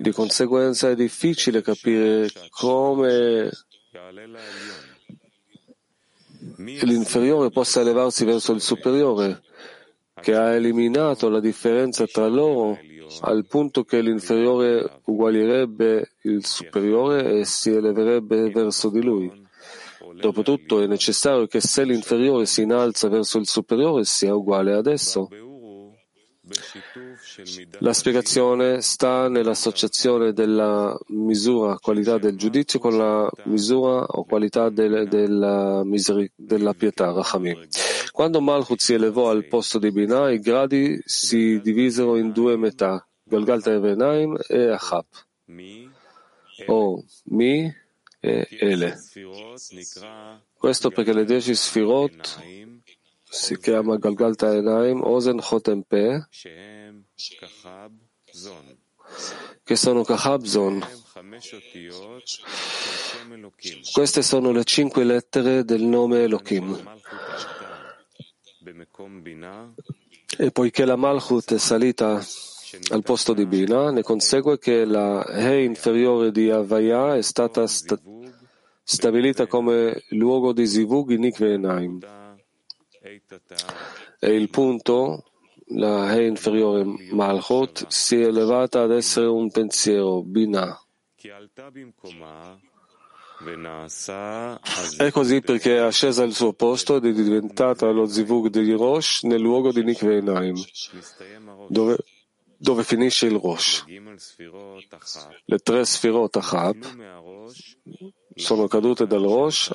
Di 0.00 0.12
conseguenza 0.12 0.90
è 0.90 0.94
difficile 0.94 1.62
capire 1.62 2.28
come 2.50 3.50
l'inferiore 6.56 7.50
possa 7.50 7.80
elevarsi 7.80 8.24
verso 8.24 8.52
il 8.52 8.60
superiore, 8.60 9.42
che 10.20 10.34
ha 10.34 10.54
eliminato 10.54 11.28
la 11.28 11.40
differenza 11.40 12.06
tra 12.06 12.26
loro 12.26 12.78
al 13.20 13.46
punto 13.46 13.84
che 13.84 14.00
l'inferiore 14.00 15.00
uguaglierebbe 15.04 16.12
il 16.22 16.44
superiore 16.44 17.38
e 17.40 17.44
si 17.44 17.70
eleverebbe 17.70 18.50
verso 18.50 18.90
di 18.90 19.02
lui. 19.02 19.40
Dopotutto 20.14 20.80
è 20.80 20.86
necessario 20.86 21.46
che 21.46 21.60
se 21.60 21.84
l'inferiore 21.84 22.46
si 22.46 22.62
innalza 22.62 23.08
verso 23.08 23.38
il 23.38 23.46
superiore 23.46 24.04
sia 24.04 24.34
uguale 24.34 24.74
ad 24.74 24.86
esso. 24.86 25.28
La 27.78 27.92
spiegazione 27.92 28.80
sta 28.82 29.28
nell'associazione 29.28 30.32
della 30.32 30.98
misura 31.08 31.76
qualità 31.78 32.18
del 32.18 32.36
giudizio 32.36 32.78
con 32.78 32.96
la 32.96 33.30
misura 33.44 34.04
o 34.04 34.24
qualità 34.24 34.68
del, 34.68 35.08
della, 35.08 35.82
della 36.34 36.74
pietà, 36.74 37.12
Rachamim. 37.12 37.66
Quando 38.10 38.40
Malchut 38.40 38.80
si 38.80 38.94
elevò 38.94 39.30
al 39.30 39.46
posto 39.46 39.78
di 39.78 39.90
Binah, 39.90 40.30
i 40.30 40.40
gradi 40.40 41.00
si 41.04 41.60
divisero 41.60 42.16
in 42.16 42.32
due 42.32 42.56
metà, 42.56 43.06
Galgalta 43.22 43.72
Evenaim 43.72 44.36
e 44.48 44.70
Achab, 44.70 45.06
o 46.66 47.02
Mi 47.24 47.74
e 48.20 48.46
Ele. 48.50 48.98
Questo 50.58 50.90
perché 50.90 51.12
le 51.12 51.24
dieci 51.24 51.54
sfirot 51.54 52.40
si 53.32 53.56
chiama 53.58 53.96
Galgalta 53.96 54.54
Enaim, 54.54 55.02
Ozen 55.02 55.40
Chotem 55.40 55.82
Pe, 55.82 56.26
che 59.64 59.76
sono 59.76 60.04
Kahab 60.04 60.44
Zon. 60.44 60.84
Queste 63.92 64.22
sono 64.22 64.50
le 64.52 64.64
cinque 64.64 65.04
lettere 65.04 65.64
del 65.64 65.82
nome 65.82 66.24
Elohim. 66.24 66.78
E 70.38 70.50
poiché 70.50 70.84
la 70.84 70.96
Malchut 70.96 71.54
è 71.54 71.58
salita 71.58 72.22
al 72.90 73.02
posto 73.02 73.32
di 73.32 73.46
Bina, 73.46 73.90
ne 73.90 74.02
consegue 74.02 74.58
che 74.58 74.84
la 74.84 75.24
He 75.24 75.62
inferiore 75.62 76.30
di 76.32 76.50
Avaya 76.50 77.16
è 77.16 77.22
stata 77.22 77.66
sta- 77.66 77.98
stabilita 78.82 79.46
come 79.46 80.04
luogo 80.10 80.52
di 80.52 80.66
Zivug 80.66 81.10
in 81.10 81.24
Ikve 81.24 81.54
Enaim. 81.54 82.20
E 84.20 84.32
il 84.32 84.48
punto, 84.50 85.24
la 85.68 86.14
He 86.14 86.26
inferiore 86.26 86.84
Malchut, 86.84 87.86
si 87.88 88.16
è 88.16 88.26
elevata 88.26 88.82
ad 88.82 88.92
essere 88.92 89.26
un 89.26 89.50
pensiero, 89.50 90.22
Bina. 90.22 90.78
È 94.96 95.10
così 95.10 95.40
perché 95.40 95.76
è 95.76 95.80
ascesa 95.80 96.22
al 96.22 96.32
suo 96.32 96.52
posto 96.52 96.96
ed 96.96 97.06
è 97.06 97.12
diventata 97.12 97.90
lo 97.90 98.06
zivug 98.06 98.48
di 98.48 98.72
Rosh 98.72 99.22
nel 99.24 99.40
luogo 99.40 99.72
di 99.72 99.82
Nikve 99.82 100.18
Enaim, 100.18 100.62
dove, 101.68 101.96
dove 102.56 102.84
finisce 102.84 103.26
il 103.26 103.34
Rosh. 103.36 103.84
Le 105.46 105.58
tre 105.58 105.84
sfirot 105.84 106.36
Achab 106.36 106.76
sono 108.34 108.66
cadute 108.66 109.06
dal 109.06 109.22
Rosh 109.22 109.70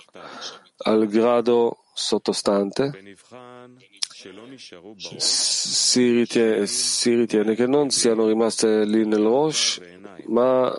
al 0.77 1.07
grado 1.07 1.83
sottostante. 1.93 2.91
Si 5.17 6.11
ritiene, 6.11 6.65
si 6.65 7.15
ritiene 7.15 7.55
che 7.55 7.67
non 7.67 7.89
siano 7.89 8.27
rimaste 8.27 8.85
lì 8.85 9.05
nel 9.05 9.21
Rosh, 9.21 9.79
ma 10.27 10.73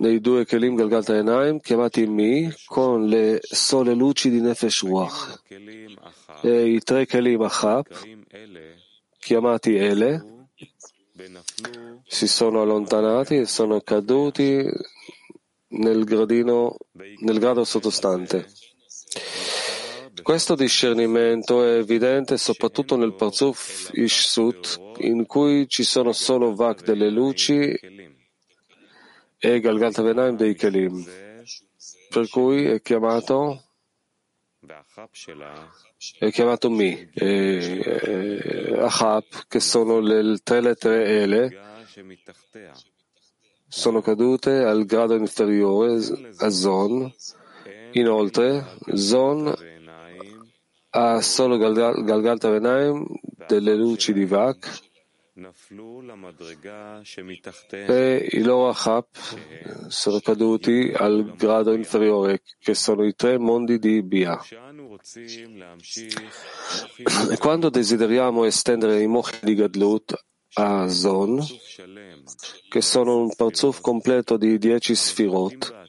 nei 0.00 0.20
due 0.20 0.46
Kelim 0.46 0.76
Galgalta 0.76 1.14
Enaim 1.14 1.60
chiamati 1.60 2.06
Mi 2.06 2.50
con 2.64 3.06
le 3.06 3.38
sole 3.42 3.92
luci 3.92 4.30
di 4.30 4.40
Nefesh 4.40 4.82
Ruach 4.82 5.42
e 6.42 6.68
i 6.68 6.80
tre 6.80 7.04
Kelim 7.04 7.42
Achab 7.42 7.86
chiamati 9.18 9.74
Ele 9.74 10.48
si 12.06 12.26
sono 12.26 12.62
allontanati 12.62 13.36
e 13.36 13.44
sono 13.44 13.80
caduti 13.80 14.64
nel, 15.70 16.04
gradino, 16.04 16.76
nel 17.20 17.38
grado 17.38 17.64
sottostante. 17.64 18.46
Questo 20.22 20.54
discernimento 20.54 21.64
è 21.64 21.78
evidente 21.78 22.36
soprattutto 22.36 22.96
nel 22.96 23.14
Parzuf 23.14 23.90
Ishsut, 23.94 24.80
in 24.98 25.26
cui 25.26 25.66
ci 25.68 25.82
sono 25.82 26.12
solo 26.12 26.54
Vak 26.54 26.82
delle 26.82 27.10
luci 27.10 27.78
e 29.38 29.60
Galgalta 29.60 30.02
Venaim 30.02 30.36
dei 30.36 30.54
Kelim, 30.54 31.04
per 32.10 32.28
cui 32.28 32.66
è 32.66 32.82
chiamato, 32.82 33.64
è 36.18 36.30
chiamato 36.30 36.70
Mi, 36.70 37.10
e, 37.14 37.80
e 37.82 38.78
Achab, 38.78 39.24
che 39.48 39.60
sono 39.60 40.00
le 40.00 40.38
tre 40.42 40.60
lettere 40.60 41.06
Ele, 41.06 41.58
sono 43.70 44.00
cadute 44.02 44.64
al 44.64 44.84
grado 44.84 45.14
inferiore 45.14 46.00
a 46.38 46.48
Zon. 46.48 47.10
Inoltre, 47.92 48.76
Zon 48.94 49.54
ha 50.90 51.20
solo 51.20 51.56
Galgalta 51.56 52.50
Venaim 52.50 53.06
delle 53.46 53.76
luci 53.76 54.12
di 54.12 54.24
Vak 54.24 54.88
e 57.70 58.28
i 58.32 58.42
loro 58.42 58.68
Achab 58.70 59.06
sono 59.86 60.18
caduti 60.18 60.92
al 60.94 61.34
grado 61.36 61.72
inferiore, 61.72 62.42
che 62.58 62.74
sono 62.74 63.06
i 63.06 63.14
tre 63.14 63.38
mondi 63.38 63.78
di 63.78 64.02
Bia. 64.02 64.38
E 67.30 67.38
quando 67.38 67.70
desideriamo 67.70 68.44
estendere 68.44 69.00
i 69.00 69.06
mochi 69.06 69.38
di 69.42 69.54
Gadlut 69.54 70.24
a 70.54 70.88
Zon, 70.88 71.44
che 72.68 72.80
sono 72.80 73.18
un 73.18 73.34
parzuf 73.34 73.80
completo 73.80 74.36
di 74.36 74.58
dieci 74.58 74.94
sfirot, 74.94 75.88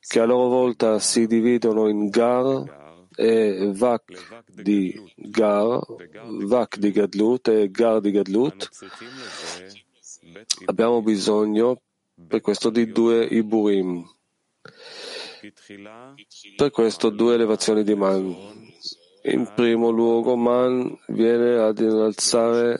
che 0.00 0.20
a 0.20 0.24
loro 0.24 0.48
volta 0.48 0.98
si 0.98 1.26
dividono 1.26 1.88
in 1.88 2.08
Gar, 2.08 2.76
e 3.20 3.72
Vak 3.74 4.44
di 4.62 4.94
Gar, 5.16 5.80
Vak 6.44 6.76
di 6.76 6.92
Gadlut 6.92 7.48
e 7.48 7.68
Gar 7.68 8.00
di 8.00 8.12
Gadlut, 8.12 8.68
abbiamo 10.66 11.02
bisogno 11.02 11.80
per 12.28 12.40
questo 12.40 12.70
di 12.70 12.92
due 12.92 13.24
Iburim. 13.24 14.04
Per 16.56 16.70
questo 16.70 17.10
due 17.10 17.34
elevazioni 17.34 17.82
di 17.82 17.94
Man. 17.94 18.36
In 19.22 19.52
primo 19.54 19.90
luogo 19.90 20.36
Man 20.36 20.96
viene 21.08 21.56
ad 21.58 21.78
innalzare 21.80 22.78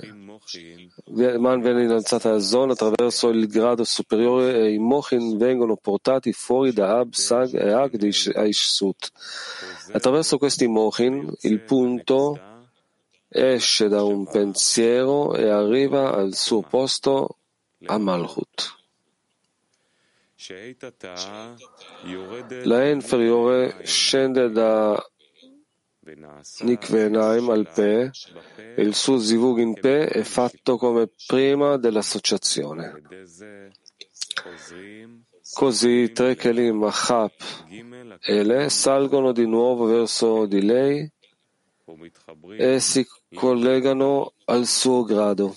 Man 1.11 1.61
viene 1.61 1.85
innalzata 1.85 2.33
a 2.33 2.39
zona 2.39 2.73
attraverso 2.73 3.29
il 3.29 3.47
grado 3.49 3.85
superiore 3.85 4.59
e 4.59 4.73
i 4.73 4.79
Mochin 4.79 5.39
vengono 5.39 5.77
portati 5.77 6.33
fuori 6.33 6.73
da 6.73 6.99
Ab, 6.99 7.13
Sag 7.13 7.55
e 7.55 7.73
Ag 7.73 7.97
di 7.97 8.13
Aishsut. 8.35 9.11
Attraverso 9.93 10.37
questi 10.37 10.67
Mochin 10.67 11.33
il 11.43 11.61
punto 11.61 12.39
esce 13.29 13.89
da 13.89 14.03
un 14.03 14.27
pensiero 14.27 15.35
e 15.35 15.49
arriva 15.49 16.13
al 16.13 16.35
suo 16.35 16.61
posto 16.63 17.37
a 17.87 17.99
Malchut. 17.99 18.77
La 22.65 22.89
inferiore 22.89 23.79
scende 23.85 24.51
da 24.51 25.03
Nikvenaim 26.61 27.51
al 27.51 27.67
Pe 27.75 28.11
il 28.77 28.95
suo 28.95 29.19
zivug 29.19 29.59
in 29.59 29.75
Pe 29.75 30.07
è 30.07 30.23
fatto 30.23 30.77
come 30.79 31.11
prima 31.27 31.77
dell'associazione. 31.77 33.03
Così 35.53 35.89
i 35.89 36.13
tre 36.13 36.35
Kelim 36.37 36.83
Achab 36.85 37.33
e 38.21 38.43
Le 38.43 38.69
salgono 38.69 39.33
di 39.33 39.47
nuovo 39.47 39.85
verso 39.87 40.47
di 40.47 40.63
lei 40.63 41.11
e 42.57 42.81
si 42.81 43.07
collegano 43.35 44.33
al 44.45 44.67
suo 44.67 45.05
grado. 45.05 45.57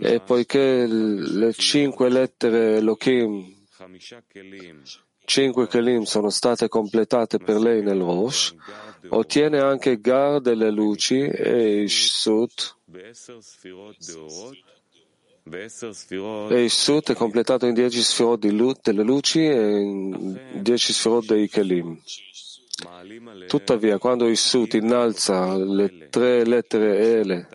E 0.00 0.20
poiché 0.20 0.86
le 0.86 1.52
cinque 1.52 2.08
lettere 2.08 2.76
Elohim 2.76 3.62
cinque 5.24 5.66
Kelim 5.66 6.02
sono 6.02 6.30
state 6.30 6.68
completate 6.68 7.38
per 7.38 7.58
lei 7.58 7.82
nel 7.82 8.00
Rosh, 8.00 8.54
ottiene 9.08 9.58
anche 9.60 10.00
Gar 10.00 10.40
delle 10.40 10.70
luci 10.70 11.20
e 11.20 11.82
Ishsut. 11.82 12.76
E 16.48 16.64
Ishsut 16.64 17.12
è 17.12 17.14
completato 17.14 17.66
in 17.66 17.74
dieci 17.74 18.02
sfirot 18.02 18.80
delle 18.82 19.02
luci 19.02 19.44
e 19.44 19.80
in 19.80 20.40
dieci 20.62 20.92
sfirot 20.92 21.26
dei 21.26 21.48
Kelim. 21.48 22.00
Tuttavia, 23.46 23.98
quando 23.98 24.28
Ishsut 24.28 24.74
innalza 24.74 25.56
le 25.56 26.08
tre 26.08 26.44
lettere 26.44 26.98
Ele 26.98 27.48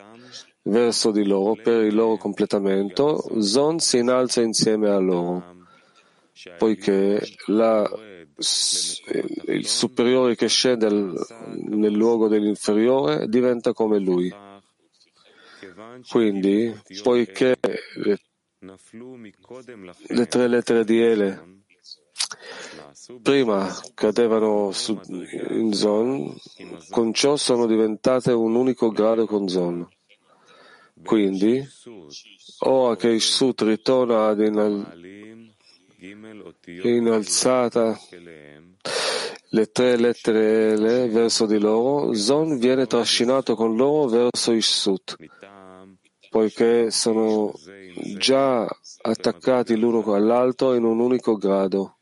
verso 0.63 1.11
di 1.11 1.25
loro 1.25 1.55
per 1.55 1.83
il 1.83 1.95
loro 1.95 2.17
completamento, 2.17 3.41
Zon 3.41 3.79
si 3.79 3.97
innalza 3.97 4.41
insieme 4.41 4.89
a 4.89 4.99
loro 4.99 5.57
poiché 6.57 7.21
la, 7.47 7.89
il 9.47 9.65
superiore 9.65 10.35
che 10.35 10.47
scende 10.47 10.87
nel 10.89 11.93
luogo 11.93 12.27
dell'inferiore 12.27 13.27
diventa 13.27 13.73
come 13.73 13.99
lui. 13.99 14.33
Quindi, 16.09 16.73
poiché 17.01 17.57
le, 17.95 18.19
le 20.07 20.27
tre 20.27 20.47
lettere 20.47 20.83
di 20.85 21.01
Ele 21.01 21.57
prima 23.21 23.73
cadevano 23.93 24.71
su, 24.71 24.99
in 25.49 25.73
Zon, 25.73 26.35
con 26.89 27.13
ciò 27.13 27.35
sono 27.35 27.65
diventate 27.65 28.31
un 28.31 28.55
unico 28.55 28.89
grado 28.89 29.25
con 29.25 29.47
Zon. 29.47 29.87
Quindi, 31.03 31.65
ora 32.59 32.95
che 32.95 33.09
Ishsut 33.09 33.61
ritorna 33.61 34.27
ad 34.27 34.41
innalzata. 36.83 37.99
Le 39.51 39.71
tre 39.71 39.97
lettere 39.97 40.73
Ele 40.73 41.07
verso 41.07 41.45
di 41.47 41.57
loro, 41.57 42.13
Zon 42.13 42.59
viene 42.59 42.85
trascinato 42.85 43.55
con 43.55 43.75
loro 43.75 44.07
verso 44.07 44.51
Ishsut, 44.51 45.15
poiché 46.29 46.91
sono 46.91 47.51
già 48.17 48.67
attaccati 49.01 49.75
l'uno 49.75 50.13
all'altro 50.13 50.75
in 50.75 50.83
un 50.83 50.99
unico 50.99 51.35
grado. 51.35 51.97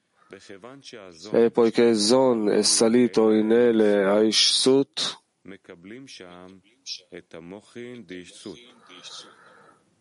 E 1.32 1.52
poiché 1.52 1.96
Zon 1.96 2.50
è 2.50 2.62
salito 2.64 3.32
in 3.32 3.50
Ele 3.52 4.04
a 4.04 4.22
Ishsut, 4.22 5.24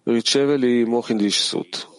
riceve 0.02 0.56
lì 0.56 0.84
Mochin 0.84 1.16
di 1.16 1.26
Ishsut. 1.26 1.94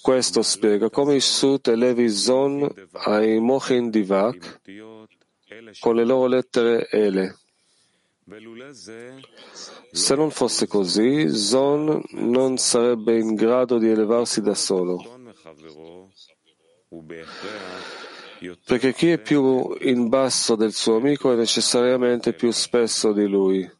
Questo 0.00 0.40
spiega 0.40 0.88
come 0.88 1.16
Ishsut 1.16 1.68
elevi 1.68 2.08
Zon 2.08 2.66
ai 2.92 3.38
Mochin 3.38 3.90
di 3.90 4.02
Vak 4.02 4.60
con 5.80 5.94
le 5.94 6.04
loro 6.06 6.26
lettere 6.26 6.88
Ele. 6.90 7.36
Se 9.92 10.14
non 10.14 10.30
fosse 10.30 10.66
così, 10.66 11.28
Zon 11.28 12.02
non 12.12 12.56
sarebbe 12.56 13.18
in 13.18 13.34
grado 13.34 13.76
di 13.76 13.90
elevarsi 13.90 14.40
da 14.40 14.54
solo. 14.54 14.96
Perché 18.64 18.94
chi 18.94 19.10
è 19.10 19.18
più 19.18 19.76
in 19.80 20.08
basso 20.08 20.54
del 20.56 20.72
suo 20.72 20.96
amico 20.96 21.30
è 21.30 21.36
necessariamente 21.36 22.32
più 22.32 22.50
spesso 22.50 23.12
di 23.12 23.28
lui. 23.28 23.70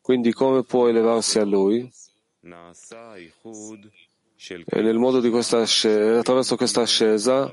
Quindi 0.00 0.32
come 0.32 0.62
può 0.62 0.86
elevarsi 0.86 1.40
a 1.40 1.44
lui? 1.44 1.90
E 4.66 4.80
nel 4.80 4.98
modo 4.98 5.20
di 5.20 5.28
questa 5.28 5.60
ascesa, 5.60 6.20
attraverso 6.20 6.56
questa 6.56 6.80
ascesa, 6.80 7.52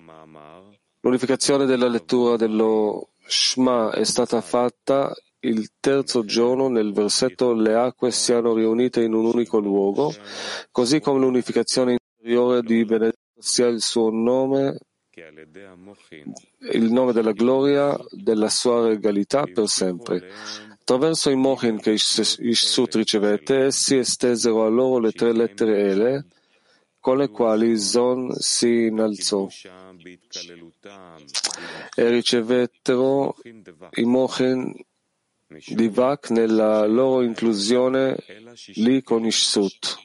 l'unificazione 1.01 1.65
della 1.65 1.87
lettura 1.87 2.37
dello 2.37 3.09
Shema 3.25 3.91
è 3.91 4.05
stata 4.05 4.39
fatta 4.39 5.13
il 5.39 5.71
terzo 5.79 6.23
giorno 6.25 6.69
nel 6.69 6.93
versetto 6.93 7.53
le 7.53 7.75
acque 7.75 8.11
siano 8.11 8.53
riunite 8.53 9.03
in 9.03 9.13
un 9.13 9.25
unico 9.25 9.59
luogo, 9.59 10.13
così 10.71 10.99
come 10.99 11.19
l'unificazione 11.19 11.97
interiore 11.97 12.61
di 12.61 12.83
benedetto 12.85 13.17
sia 13.37 13.67
il 13.67 13.81
suo 13.81 14.09
nome, 14.09 14.77
il 16.71 16.91
nome 16.91 17.11
della 17.11 17.33
gloria, 17.33 17.97
della 18.11 18.49
sua 18.49 18.87
regalità 18.87 19.43
per 19.43 19.67
sempre. 19.67 20.29
Attraverso 20.89 21.29
i 21.29 21.35
mochin 21.35 21.81
che 21.81 21.91
Ishsut 21.91 22.95
ricevette, 22.95 23.65
essi 23.65 23.97
estesero 23.97 24.63
a 24.63 24.69
loro 24.69 24.99
le 24.99 25.11
tre 25.11 25.33
lettere 25.33 25.81
Ele, 25.81 26.25
con 26.97 27.17
le 27.17 27.27
quali 27.27 27.77
Zon 27.77 28.33
si 28.39 28.85
innalzò 28.85 29.49
e 31.93 32.09
ricevettero 32.09 33.35
i 33.95 34.03
mochin 34.05 34.73
di 35.65 35.89
Vak 35.89 36.29
nella 36.29 36.85
loro 36.85 37.21
inclusione 37.21 38.15
lì 38.75 39.03
con 39.03 39.25
Ishsut, 39.25 39.97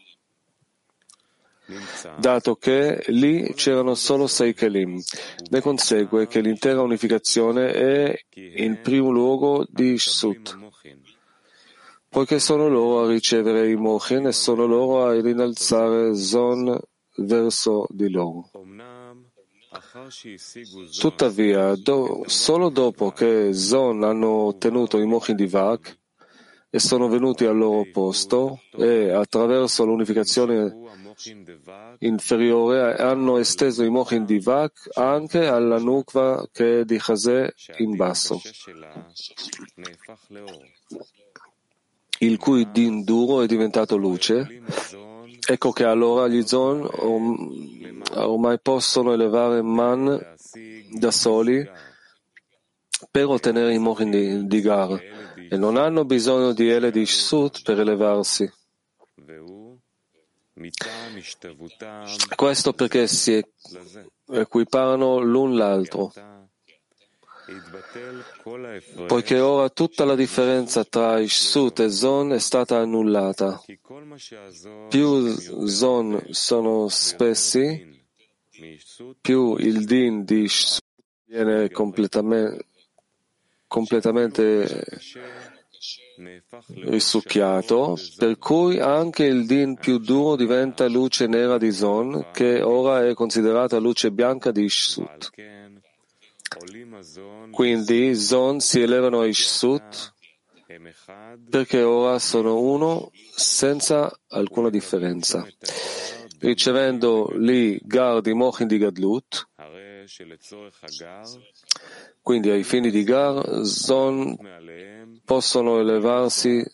dato 2.19 2.57
che 2.57 3.05
lì 3.07 3.55
c'erano 3.55 3.95
solo 3.95 4.27
sei 4.27 4.53
Kelim. 4.53 5.01
Ne 5.49 5.61
consegue 5.61 6.27
che 6.27 6.41
l'intera 6.41 6.83
unificazione 6.83 7.71
è 7.73 8.19
in 8.35 8.81
primo 8.83 9.11
luogo 9.11 9.65
di 9.69 9.93
Ishsut, 9.93 10.71
poiché 12.13 12.39
sono 12.39 12.69
loro 12.69 13.05
a 13.05 13.09
ricevere 13.09 13.71
i 13.71 13.75
Mochin 13.75 14.27
e 14.27 14.33
sono 14.33 14.67
loro 14.67 15.07
a 15.07 15.15
innalzare 15.15 16.15
Zon 16.15 16.79
verso 17.17 17.87
di 17.89 18.11
loro. 18.11 18.51
Tuttavia, 21.01 21.75
do, 21.75 22.25
solo 22.27 22.69
dopo 22.69 23.13
che 23.13 23.55
Zon 23.55 24.05
hanno 24.05 24.29
ottenuto 24.29 24.99
i 24.99 25.07
Mochin 25.07 25.37
di 25.37 25.47
Vak 25.47 25.99
e 26.69 26.79
sono 26.79 27.09
venuti 27.09 27.47
al 27.47 27.57
loro 27.57 27.87
posto 27.91 28.61
e 28.77 29.11
attraverso 29.11 29.87
l'unificazione 29.87 30.81
inferiore 32.01 32.95
hanno 32.97 33.39
esteso 33.39 33.85
i 33.85 33.89
Mochin 33.89 34.27
di 34.27 34.39
Vak 34.39 34.91
anche 34.95 35.47
alla 35.47 35.79
Nukva 35.79 36.47
che 36.53 36.81
è 36.81 36.85
di 36.85 36.99
Chazè 36.99 37.51
in 37.79 37.97
basso, 37.97 38.39
il 42.23 42.39
cui 42.39 42.71
din 42.71 43.05
duro 43.05 43.43
è 43.43 43.47
diventato 43.47 43.97
luce. 43.97 44.63
Ecco 45.45 45.73
che 45.73 45.85
allora 45.85 46.29
gli 46.29 46.43
Zon 46.47 46.89
ormai 48.15 48.61
possono 48.61 49.13
elevare 49.13 49.61
Man 49.63 50.35
da 50.93 51.11
soli 51.11 51.69
per 53.11 53.27
ottenere 53.27 53.75
i 53.75 53.79
Mochin 53.79 54.47
di, 54.47 54.61
Gar 54.61 55.01
e 55.49 55.57
non 55.57 55.77
hanno 55.77 56.05
bisogno 56.05 56.53
di 56.53 56.69
Ele 56.69 56.93
di 56.93 57.05
Shut 57.05 57.63
per 57.63 57.81
elevarsi. 57.81 58.51
Questo 62.37 62.73
perché 62.73 63.07
si 63.09 63.45
equiparano 64.29 65.19
l'un 65.19 65.57
l'altro. 65.57 66.13
Poiché 69.07 69.41
ora 69.41 69.69
tutta 69.71 70.05
la 70.05 70.15
differenza 70.15 70.85
tra 70.85 71.19
Ishsut 71.19 71.81
e 71.81 71.89
Zon 71.91 72.33
è 72.33 72.39
stata 72.39 72.79
annullata. 72.79 73.63
Più 74.89 75.67
Zon 75.67 76.27
sono 76.31 76.89
spessi, 76.89 78.05
più 79.21 79.57
il 79.57 79.85
din 79.85 80.25
di 80.25 80.43
Ishsut 80.43 80.85
viene 81.27 81.71
completamente, 81.71 82.67
completamente 83.67 84.85
risucchiato, 86.75 87.99
per 88.17 88.39
cui 88.39 88.79
anche 88.79 89.25
il 89.25 89.47
din 89.47 89.77
più 89.77 89.99
duro 89.99 90.37
diventa 90.37 90.87
luce 90.87 91.27
nera 91.27 91.59
di 91.59 91.73
Zon, 91.73 92.27
che 92.33 92.63
ora 92.63 93.07
è 93.07 93.15
considerata 93.15 93.79
luce 93.79 94.11
bianca 94.11 94.51
di 94.51 94.65
Ishsut. 94.65 95.31
Quindi 97.51 98.15
Zon 98.15 98.61
si 98.61 98.81
elevano 98.81 99.21
a 99.21 99.27
Ishsut 99.27 100.15
perché 101.51 101.83
ora 101.83 102.19
sono 102.19 102.61
uno 102.61 103.11
senza 103.35 104.11
alcuna 104.29 104.71
differenza, 104.71 105.47
ricevendo 106.39 107.31
lì 107.35 107.79
Gar 107.83 108.21
di 108.23 108.33
Mochin 108.33 108.67
di 108.67 108.79
Gadlut, 108.79 109.49
quindi 112.23 112.51
ai 112.51 112.65
fini 112.65 112.91
di 112.91 113.05
Gar, 113.05 113.65
Zon 113.65 114.37
possono 115.25 115.79
elevarsi 115.79 116.65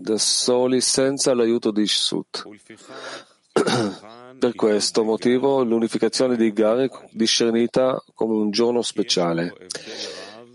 da 0.00 0.16
soli 0.16 0.80
senza 0.80 1.34
l'aiuto 1.34 1.70
di 1.70 1.82
Ishsut. 1.82 2.48
Per 4.38 4.54
questo 4.54 5.02
motivo 5.02 5.64
l'unificazione 5.64 6.36
di 6.36 6.52
Gar 6.52 6.78
è 6.78 6.88
discernita 7.10 8.00
come 8.14 8.34
un 8.34 8.50
giorno 8.50 8.82
speciale, 8.82 9.52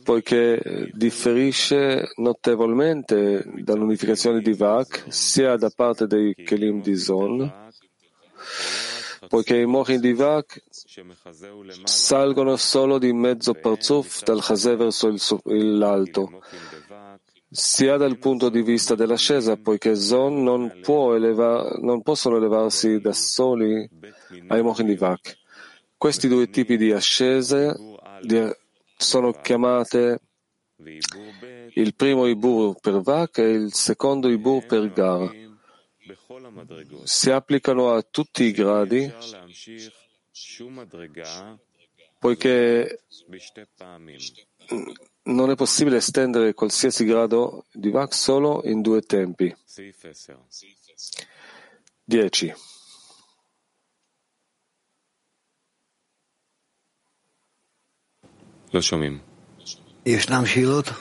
poiché 0.03 0.89
differisce 0.93 2.13
notevolmente 2.15 3.43
dall'unificazione 3.57 4.39
di 4.41 4.53
Vak 4.53 5.05
sia 5.09 5.57
da 5.57 5.69
parte 5.69 6.07
dei 6.07 6.33
Kelim 6.33 6.81
di 6.81 6.95
Zon, 6.95 7.51
poiché 9.27 9.57
i 9.57 9.65
Mochin 9.65 9.99
di 9.99 10.13
Vak 10.13 10.63
salgono 11.83 12.55
solo 12.55 12.99
di 12.99 13.11
mezzo 13.11 13.53
parzuf 13.53 14.23
dal 14.23 14.41
Chazè 14.41 14.77
verso 14.77 15.13
l'alto, 15.43 16.41
sia 17.53 17.97
dal 17.97 18.17
punto 18.17 18.49
di 18.49 18.63
vista 18.63 18.95
dell'ascesa, 18.95 19.57
poiché 19.57 19.95
Zon 19.95 20.41
non, 20.41 20.81
eleva, 21.15 21.77
non 21.81 22.01
possono 22.01 22.37
elevarsi 22.37 22.99
da 22.99 23.13
soli 23.13 23.87
ai 24.47 24.61
Mochin 24.63 24.87
di 24.87 24.95
Vak. 24.95 25.37
Questi 25.95 26.27
due 26.27 26.49
tipi 26.49 26.77
di 26.77 26.91
ascese 26.91 27.75
sono 28.97 29.31
chiamate 29.33 30.19
il 31.75 31.95
primo 31.95 32.25
Ibur 32.25 32.79
per 32.79 33.01
Vak 33.01 33.37
e 33.37 33.51
il 33.51 33.73
secondo 33.73 34.29
Ibur 34.29 34.65
per 34.65 34.91
Gar. 34.91 35.31
Si 37.03 37.29
applicano 37.29 37.93
a 37.93 38.01
tutti 38.01 38.45
i 38.45 38.51
gradi 38.51 39.13
poiché 42.17 43.03
non 45.25 45.49
è 45.51 45.55
possibile 45.55 45.97
estendere 45.97 46.53
qualsiasi 46.53 47.05
grado 47.05 47.65
di 47.71 47.89
Vak 47.89 48.13
solo 48.13 48.61
in 48.65 48.81
due 48.81 49.01
tempi. 49.01 49.55
10. 52.05 52.53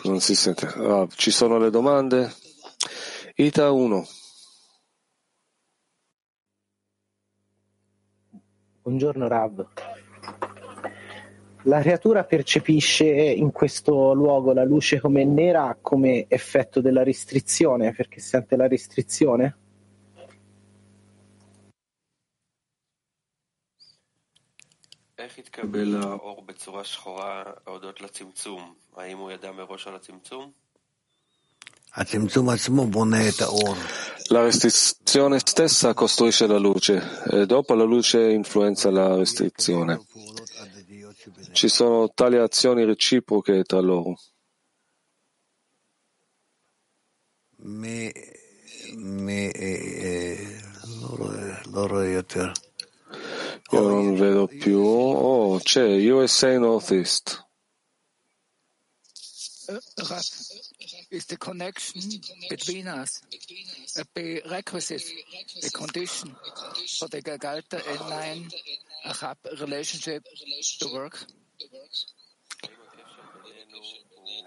Non 0.04 0.20
si 0.20 0.34
sente. 0.34 0.66
Ah, 0.66 1.08
ci 1.08 1.30
sono 1.30 1.58
le 1.58 1.70
domande? 1.70 2.32
Ita 3.34 3.70
1. 3.70 4.06
Buongiorno 8.82 9.26
Rav. 9.26 9.68
La 11.63 11.81
creatura 11.81 12.23
percepisce 12.23 13.05
in 13.05 13.51
questo 13.51 14.13
luogo 14.13 14.53
la 14.53 14.63
luce 14.63 15.01
come 15.01 15.25
nera 15.25 15.77
come 15.81 16.25
effetto 16.27 16.79
della 16.79 17.03
restrizione, 17.03 17.93
perché 17.93 18.19
sente 18.19 18.55
la 18.55 18.67
restrizione? 18.67 19.57
איך 25.17 25.37
התקבל 25.37 26.03
האור 26.03 26.43
בצורה 26.45 26.83
שחורה 26.83 27.43
הודות 27.65 28.01
לצמצום? 28.01 28.73
האם 28.95 29.17
הוא 29.17 29.31
ידע 29.31 29.51
מראש 29.51 29.87
על 29.87 29.95
הצמצום? 29.95 30.51
La 34.29 34.43
restrizione 34.43 35.39
stessa 35.39 35.95
costruisce 35.95 36.45
la 36.45 36.59
luce 36.59 37.01
e 37.31 37.45
dopo 37.47 37.73
la 37.73 37.85
luce 37.85 38.19
influenza 38.29 38.91
la 38.91 39.15
restrizione. 39.15 40.05
Ci 41.52 41.68
sono 41.68 42.12
tali 42.12 42.36
azioni 42.36 42.84
reciproche 42.84 43.62
tra 43.62 43.80
loro. 43.80 44.18
Io 53.70 53.80
non 53.80 54.14
vedo 54.16 54.46
più. 54.48 54.78
Oh, 54.80 55.58
c'è 55.58 56.10
USA 56.10 56.58
Northeast. 56.58 57.46
is 61.12 61.26
the 61.26 61.36
connection 61.36 62.00
between 62.48 62.88
us 62.88 63.20
a 63.98 64.04
prerequisite, 64.14 65.04
a 65.62 65.70
condition 65.70 66.34
for 66.98 67.08
the 67.08 67.20
Gagalta 67.20 67.78
N9 67.78 68.50
Achab 69.04 69.36
relationship 69.58 70.22
to 70.78 70.88
work? 70.88 71.26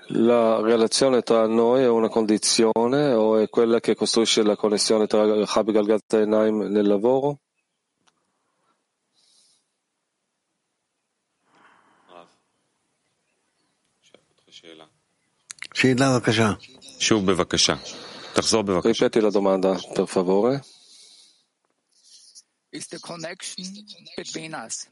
La 0.10 0.62
relazione 0.62 1.22
tra 1.24 1.48
noi 1.48 1.82
è 1.82 1.90
una 1.90 2.10
condizione 2.10 3.12
o 3.14 3.38
è 3.38 3.50
quella 3.50 3.80
che 3.80 3.96
costruisce 3.96 4.44
la 4.44 4.56
connessione 4.56 5.08
tra 5.08 5.26
Chab 5.46 5.72
Galgalta 5.72 6.20
e 6.20 6.26
Naim 6.26 6.62
nel 6.70 6.88
lavoro? 6.88 7.40
Ripeti 18.82 19.20
la 19.20 19.30
domanda, 19.30 19.78
per 19.94 20.08
favore. 20.08 20.64
Is 22.76 22.88
the 22.88 23.00
connection 23.00 23.64
between 24.18 24.54
us. 24.54 24.88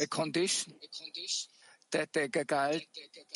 a 0.00 0.06
condition 0.06 0.74
that 1.92 2.12
the 2.12 2.28
Gegalte, 2.28 2.86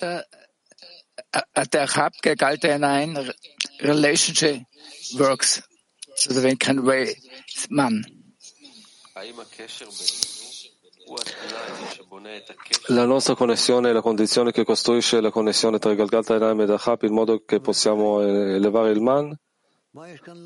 uh, 0.02 1.64
der 1.72 1.86
Hab-Gegalte 1.86 3.34
relationship 3.82 4.62
works 5.18 5.62
so 6.16 6.34
that 6.34 6.42
we 6.44 6.56
can 6.56 6.84
weigh 6.84 7.14
man? 7.70 8.04
La 12.88 13.04
nostra 13.04 13.34
connessione 13.34 13.90
è 13.90 13.92
la 13.92 14.02
condizione 14.02 14.50
che 14.52 14.64
costruisce 14.64 15.20
la 15.20 15.30
connessione 15.30 15.78
tra 15.78 15.94
Galgalta 15.94 16.34
e 16.34 16.38
Naim 16.38 16.60
e 16.60 16.66
Dachap 16.66 17.02
in 17.04 17.12
modo 17.14 17.44
che 17.44 17.60
possiamo 17.60 18.20
elevare 18.20 18.90
il 18.90 19.00
man? 19.00 19.34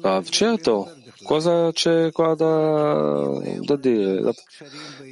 Ah, 0.03 0.23
certo, 0.23 0.95
cosa 1.25 1.71
c'è 1.73 2.13
qua 2.13 2.35
da, 2.35 3.41
da 3.61 3.77
dire? 3.77 4.33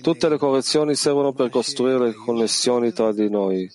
Tutte 0.01 0.29
le 0.29 0.39
correzioni 0.39 0.95
servono 0.95 1.33
per 1.33 1.51
costruire 1.51 1.99
le 2.07 2.15
connessioni 2.15 2.93
tra 2.93 3.13
di 3.13 3.29
noi 3.29 3.69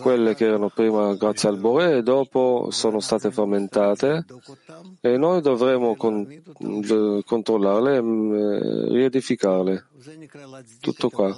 quelle 0.00 0.34
che 0.34 0.46
erano 0.46 0.70
prima 0.70 1.14
grazie 1.14 1.48
al 1.48 1.58
Bore 1.58 1.98
e 1.98 2.02
dopo 2.02 2.68
sono 2.70 3.00
state 3.00 3.30
frammentate 3.30 4.24
e 5.00 5.16
noi 5.16 5.40
dovremo 5.40 5.96
con, 5.96 6.42
controllarle 7.24 7.96
e 7.96 8.02
mm, 8.02 8.32
riedificarle. 8.92 9.86
Tutto 10.80 11.10
qua. 11.10 11.36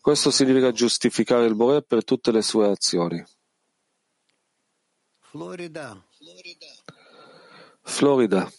Questo 0.00 0.30
significa 0.30 0.72
giustificare 0.72 1.46
il 1.46 1.54
Bore 1.54 1.82
per 1.82 2.04
tutte 2.04 2.32
le 2.32 2.42
sue 2.42 2.68
azioni. 2.68 3.22
Florida. 5.18 6.05
Florida. 7.82 8.50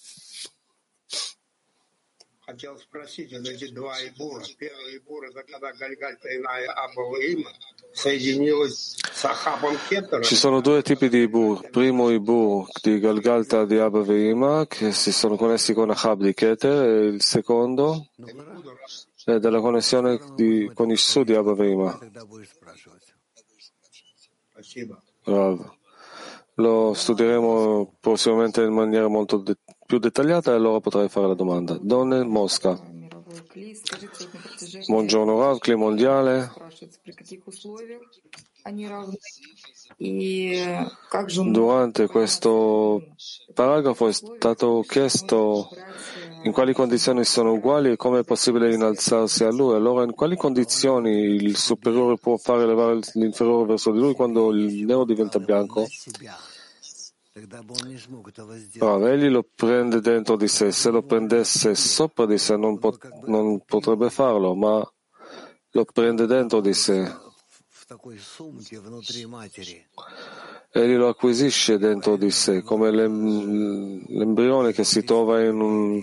Ci 10.22 10.36
sono 10.36 10.62
due 10.62 10.82
tipi 10.82 11.10
di 11.10 11.20
Ibur. 11.24 11.70
Primo 11.70 12.10
Ibur 12.10 12.70
di 12.82 13.00
Galgalta 13.00 13.66
di 13.66 13.78
Abba 13.78 14.02
Veima 14.02 14.66
che 14.66 14.94
si 14.94 15.12
sono 15.12 15.36
connessi 15.36 15.74
con 15.74 15.90
Ahab 15.90 16.22
di 16.22 16.34
Keter 16.34 16.88
e 16.88 17.06
il 17.08 17.22
secondo 17.22 18.08
è 19.26 19.40
della 19.40 19.60
connessione 19.60 20.18
di, 20.36 20.72
con 20.74 20.90
il 20.90 20.98
Su 20.98 21.24
di 21.24 21.36
Abba 21.36 21.54
Veima. 21.54 22.00
Bravo. 25.26 25.77
Lo 26.60 26.94
studieremo 26.94 27.98
prossimamente 28.00 28.64
in 28.64 28.74
maniera 28.74 29.08
molto 29.08 29.38
de- 29.38 29.58
più 29.86 30.00
dettagliata 30.00 30.52
e 30.52 30.56
allora 30.56 30.80
potrai 30.80 31.08
fare 31.08 31.28
la 31.28 31.36
domanda. 31.36 31.78
Donne 31.80 32.24
Mosca. 32.24 32.80
Buongiorno 34.88 35.40
Rav, 35.40 35.60
Cli 35.60 35.76
Mondiale. 35.76 36.52
Durante 41.52 42.08
questo 42.08 43.04
paragrafo 43.54 44.08
è 44.08 44.14
stato 44.14 44.84
chiesto 44.88 45.70
in 46.44 46.52
quali 46.52 46.74
condizioni 46.74 47.24
sono 47.24 47.54
uguali 47.54 47.92
e 47.92 47.96
come 47.96 48.20
è 48.20 48.24
possibile 48.24 48.74
innalzarsi 48.74 49.44
a 49.44 49.52
lui. 49.52 49.76
Allora, 49.76 50.04
in 50.04 50.14
quali 50.14 50.36
condizioni 50.36 51.12
il 51.12 51.58
superiore 51.58 52.18
può 52.18 52.38
fare 52.38 52.64
elevare 52.64 53.00
l'inferiore 53.14 53.66
verso 53.66 53.92
di 53.92 54.00
lui 54.00 54.14
quando 54.14 54.52
il 54.52 54.86
nero 54.86 55.04
diventa 55.06 55.40
bianco? 55.40 55.86
Bravo, 58.78 59.08
egli 59.08 59.28
lo 59.28 59.46
prende 59.54 60.00
dentro 60.00 60.36
di 60.36 60.48
sé. 60.48 60.72
Se 60.72 60.90
lo 60.90 61.04
prendesse 61.04 61.76
sopra 61.76 62.26
di 62.26 62.38
sé 62.38 62.56
non, 62.56 62.80
pot- 62.80 63.26
non 63.26 63.62
potrebbe 63.64 64.10
farlo, 64.10 64.56
ma 64.56 64.92
lo 65.72 65.86
prende 65.86 66.26
dentro 66.26 66.62
di 66.62 66.74
sé. 66.74 67.26
Egli 70.72 70.96
lo 70.96 71.08
acquisisce 71.08 71.78
dentro 71.78 72.18
di 72.18 72.32
sé, 72.32 72.62
come 72.62 72.92
l'em- 72.92 74.04
l'embrione 74.08 74.74
che 74.74 74.84
si 74.84 75.04
trova 75.04 75.40
un, 75.50 76.02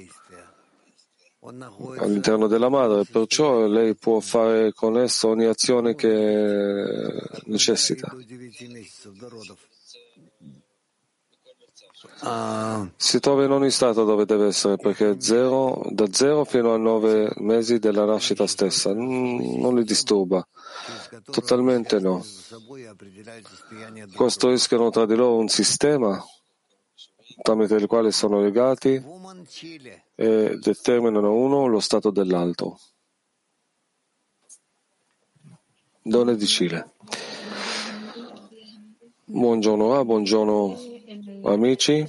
all'interno 1.99 2.47
della 2.47 2.69
madre, 2.69 3.05
perciò 3.05 3.67
lei 3.67 3.95
può 3.95 4.21
fare 4.21 4.73
con 4.73 4.97
esso 4.99 5.29
ogni 5.29 5.45
azione 5.45 5.95
che 5.95 7.13
necessita. 7.45 8.15
Si 12.97 13.21
trova 13.21 13.45
in 13.45 13.51
ogni 13.51 13.71
stato 13.71 14.05
dove 14.05 14.25
deve 14.25 14.47
essere, 14.47 14.77
perché 14.77 15.21
zero, 15.21 15.87
da 15.91 16.07
zero 16.11 16.45
fino 16.45 16.73
a 16.73 16.79
nove 16.79 17.31
mesi 17.37 17.79
della 17.79 18.05
nascita 18.05 18.47
stessa 18.47 18.95
non 18.95 19.75
li 19.75 19.85
disturba. 19.85 20.47
Totalmente 21.25 21.99
no. 21.99 22.25
Costruiscono 24.15 24.91
tra 24.91 25.05
di 25.07 25.15
loro 25.15 25.37
un 25.37 25.49
sistema 25.49 26.25
tramite 27.45 27.75
il 27.75 27.87
quale 27.87 28.11
sono 28.11 28.41
legati 28.41 29.05
e 30.15 30.59
determinano 30.59 31.35
uno 31.35 31.67
lo 31.67 31.79
stato 31.79 32.11
dell'altro. 32.11 32.81
Donne 36.01 36.37
di 36.37 36.47
Cile. 36.47 36.93
Buongiorno 39.27 39.95
A, 39.95 40.05
buongiorno 40.07 40.79
amici. 41.45 42.09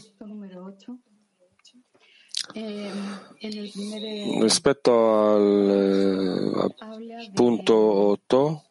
Rispetto 4.40 4.94
al, 5.34 6.54
al 6.56 7.32
punto 7.34 7.76
8 7.76 8.64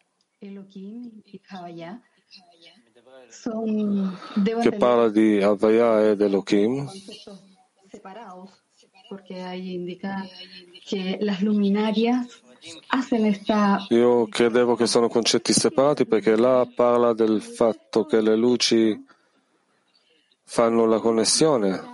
che 4.61 4.71
parla 4.71 5.09
di 5.09 5.41
Havaya 5.41 6.09
ed 6.09 6.21
Elohim, 6.21 6.89
io 13.89 14.27
credevo 14.27 14.75
che 14.75 14.87
sono 14.87 15.07
concetti 15.07 15.53
separati 15.53 16.05
perché 16.05 16.35
là 16.35 16.67
parla 16.73 17.13
del 17.13 17.41
fatto 17.41 18.05
che 18.05 18.21
le 18.21 18.35
luci 18.35 19.05
fanno 20.43 20.85
la 20.85 20.99
connessione. 20.99 21.93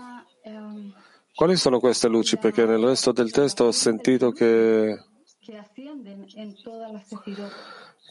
Quali 1.36 1.56
sono 1.56 1.80
queste 1.80 2.08
luci? 2.08 2.38
Perché 2.38 2.66
nel 2.66 2.84
resto 2.84 3.12
del 3.12 3.32
testo 3.32 3.66
ho 3.66 3.72
sentito 3.72 4.32
che, 4.32 5.04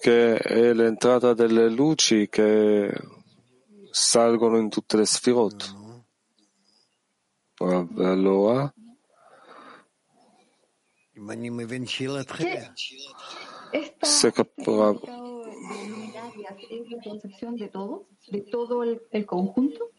che 0.00 0.38
è 0.38 0.72
l'entrata 0.72 1.34
delle 1.34 1.68
luci 1.68 2.28
che 2.28 2.90
salgono 3.90 4.56
in 4.56 4.70
tutte 4.70 4.96
le 4.96 5.04
sfirot. 5.04 5.76
Allora, 7.58 8.72
se 14.00 14.32
capirà. 14.32 14.94
de 18.30 18.40
todo 18.42 18.82
el, 18.82 19.00
el 19.10 19.24
conjunto? 19.24 19.90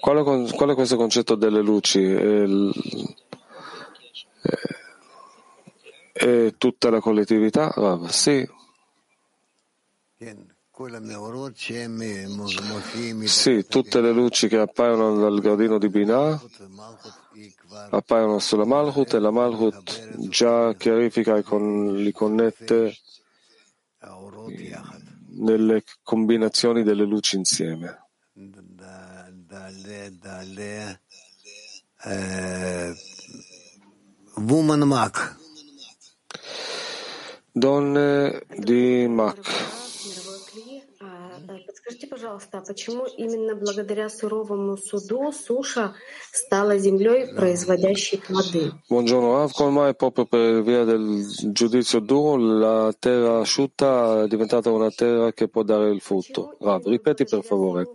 Qual 0.00 0.16
è, 0.18 0.54
qual 0.54 0.70
è 0.70 0.74
questo 0.74 0.96
concetto 0.96 1.34
delle 1.34 1.62
luci? 1.62 2.02
È, 2.04 2.44
è, 4.42 4.79
è 6.20 6.54
tutta 6.58 6.90
la 6.90 7.00
collettività? 7.00 7.72
Ah, 7.74 8.08
sì. 8.08 8.46
Sì, 13.24 13.66
tutte 13.66 14.00
le 14.00 14.12
luci 14.12 14.48
che 14.48 14.58
appaiono 14.58 15.16
dal 15.16 15.40
gradino 15.40 15.78
di 15.78 15.88
Binah 15.88 16.42
appaiono 17.90 18.38
sulla 18.38 18.66
Malhut 18.66 19.14
e 19.14 19.18
la 19.18 19.30
Malhut 19.30 20.28
già 20.28 20.74
chiarifica 20.74 21.36
e 21.36 21.42
con, 21.42 21.96
li 21.96 22.12
connette 22.12 22.96
nelle 25.38 25.84
combinazioni 26.02 26.82
delle 26.82 27.04
luci 27.04 27.36
insieme. 27.36 28.08
Woman 34.36 34.80
Mac 34.80 35.39
Donne 37.53 38.41
di 38.57 39.07
Mac. 39.07 39.37
Подскажите, 41.85 42.07
пожалуйста, 42.07 42.63
почему 42.65 43.05
именно 43.05 43.53
благодаря 43.55 44.09
суровому 44.09 44.75
суду 44.75 45.31
суша 45.31 45.93
stala 46.31 46.77
землей, 46.79 47.27
производящей 47.35 48.19
плоды? 48.19 48.71
Buongiorno 48.89 49.37
Rav, 49.37 49.51
come 49.51 49.71
mai 49.71 49.95
proprio 49.95 50.25
per 50.25 50.63
via 50.63 50.83
del 50.83 51.23
giudizio 51.51 51.99
duro 51.99 52.37
la 52.37 52.93
terra 52.97 53.39
asciutta 53.39 54.23
è 54.23 54.27
diventata 54.27 54.71
una 54.71 54.89
terra 54.89 55.31
che 55.31 55.47
può 55.47 55.61
dare 55.61 55.91
il 55.91 56.01
frutto? 56.01 56.55
Rav, 56.59 56.85
ripeti 56.87 57.25
per 57.25 57.43
favore. 57.43 57.87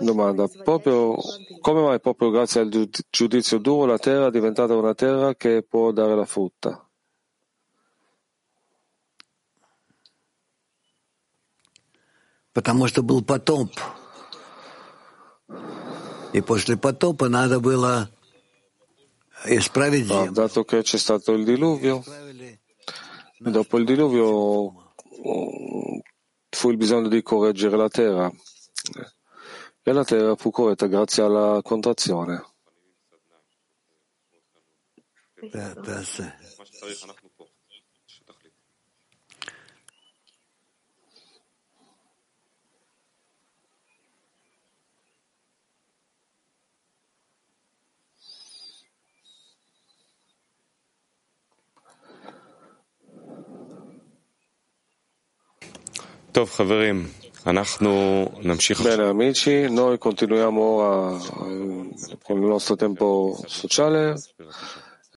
Domanda, 0.00 0.48
proprio, 0.62 1.16
come 1.60 1.80
mai 1.80 2.00
proprio 2.00 2.30
grazie 2.30 2.60
al 2.60 2.90
giudizio 3.08 3.58
duro 3.58 3.86
la 3.86 3.98
terra 3.98 4.26
è 4.26 4.30
diventata 4.30 4.74
una 4.74 4.94
terra 4.94 5.34
che 5.34 5.62
può 5.62 5.92
dare 5.92 6.14
la 6.14 6.26
frutta? 6.26 6.83
Потому 12.54 12.88
что 12.88 13.02
был 13.02 13.22
потоп. 13.22 13.70
И 16.32 16.40
после 16.40 16.76
потопа 16.76 17.28
надо 17.28 17.60
было 17.60 18.08
исправить 19.46 20.06
землю. 20.06 20.32
Dato 20.32 20.64
che 20.64 20.82
c'è 20.82 20.98
stato 20.98 21.32
il 21.32 21.44
diluvio, 21.44 22.02
e 22.04 23.50
dopo 23.50 23.78
il 23.78 23.84
diluvio 23.84 24.92
fu 26.50 26.70
il 26.70 26.76
bisogno 26.76 27.08
di 27.08 27.22
correggere 27.22 27.76
la 27.76 27.88
terra 27.88 28.30
e 29.82 29.92
la 29.92 30.04
terra 30.04 30.36
fu 30.36 30.50
corretta 30.50 30.86
grazie 30.86 31.22
alla 31.22 31.60
contrazione. 31.62 32.44
Bene 58.83 59.03
amici, 59.07 59.71
noi 59.71 59.97
continuiamo 59.97 60.61
ora 60.61 61.17
con 62.23 62.37
il 62.37 62.43
nostro 62.45 62.75
tempo 62.75 63.41
sociale. 63.45 64.15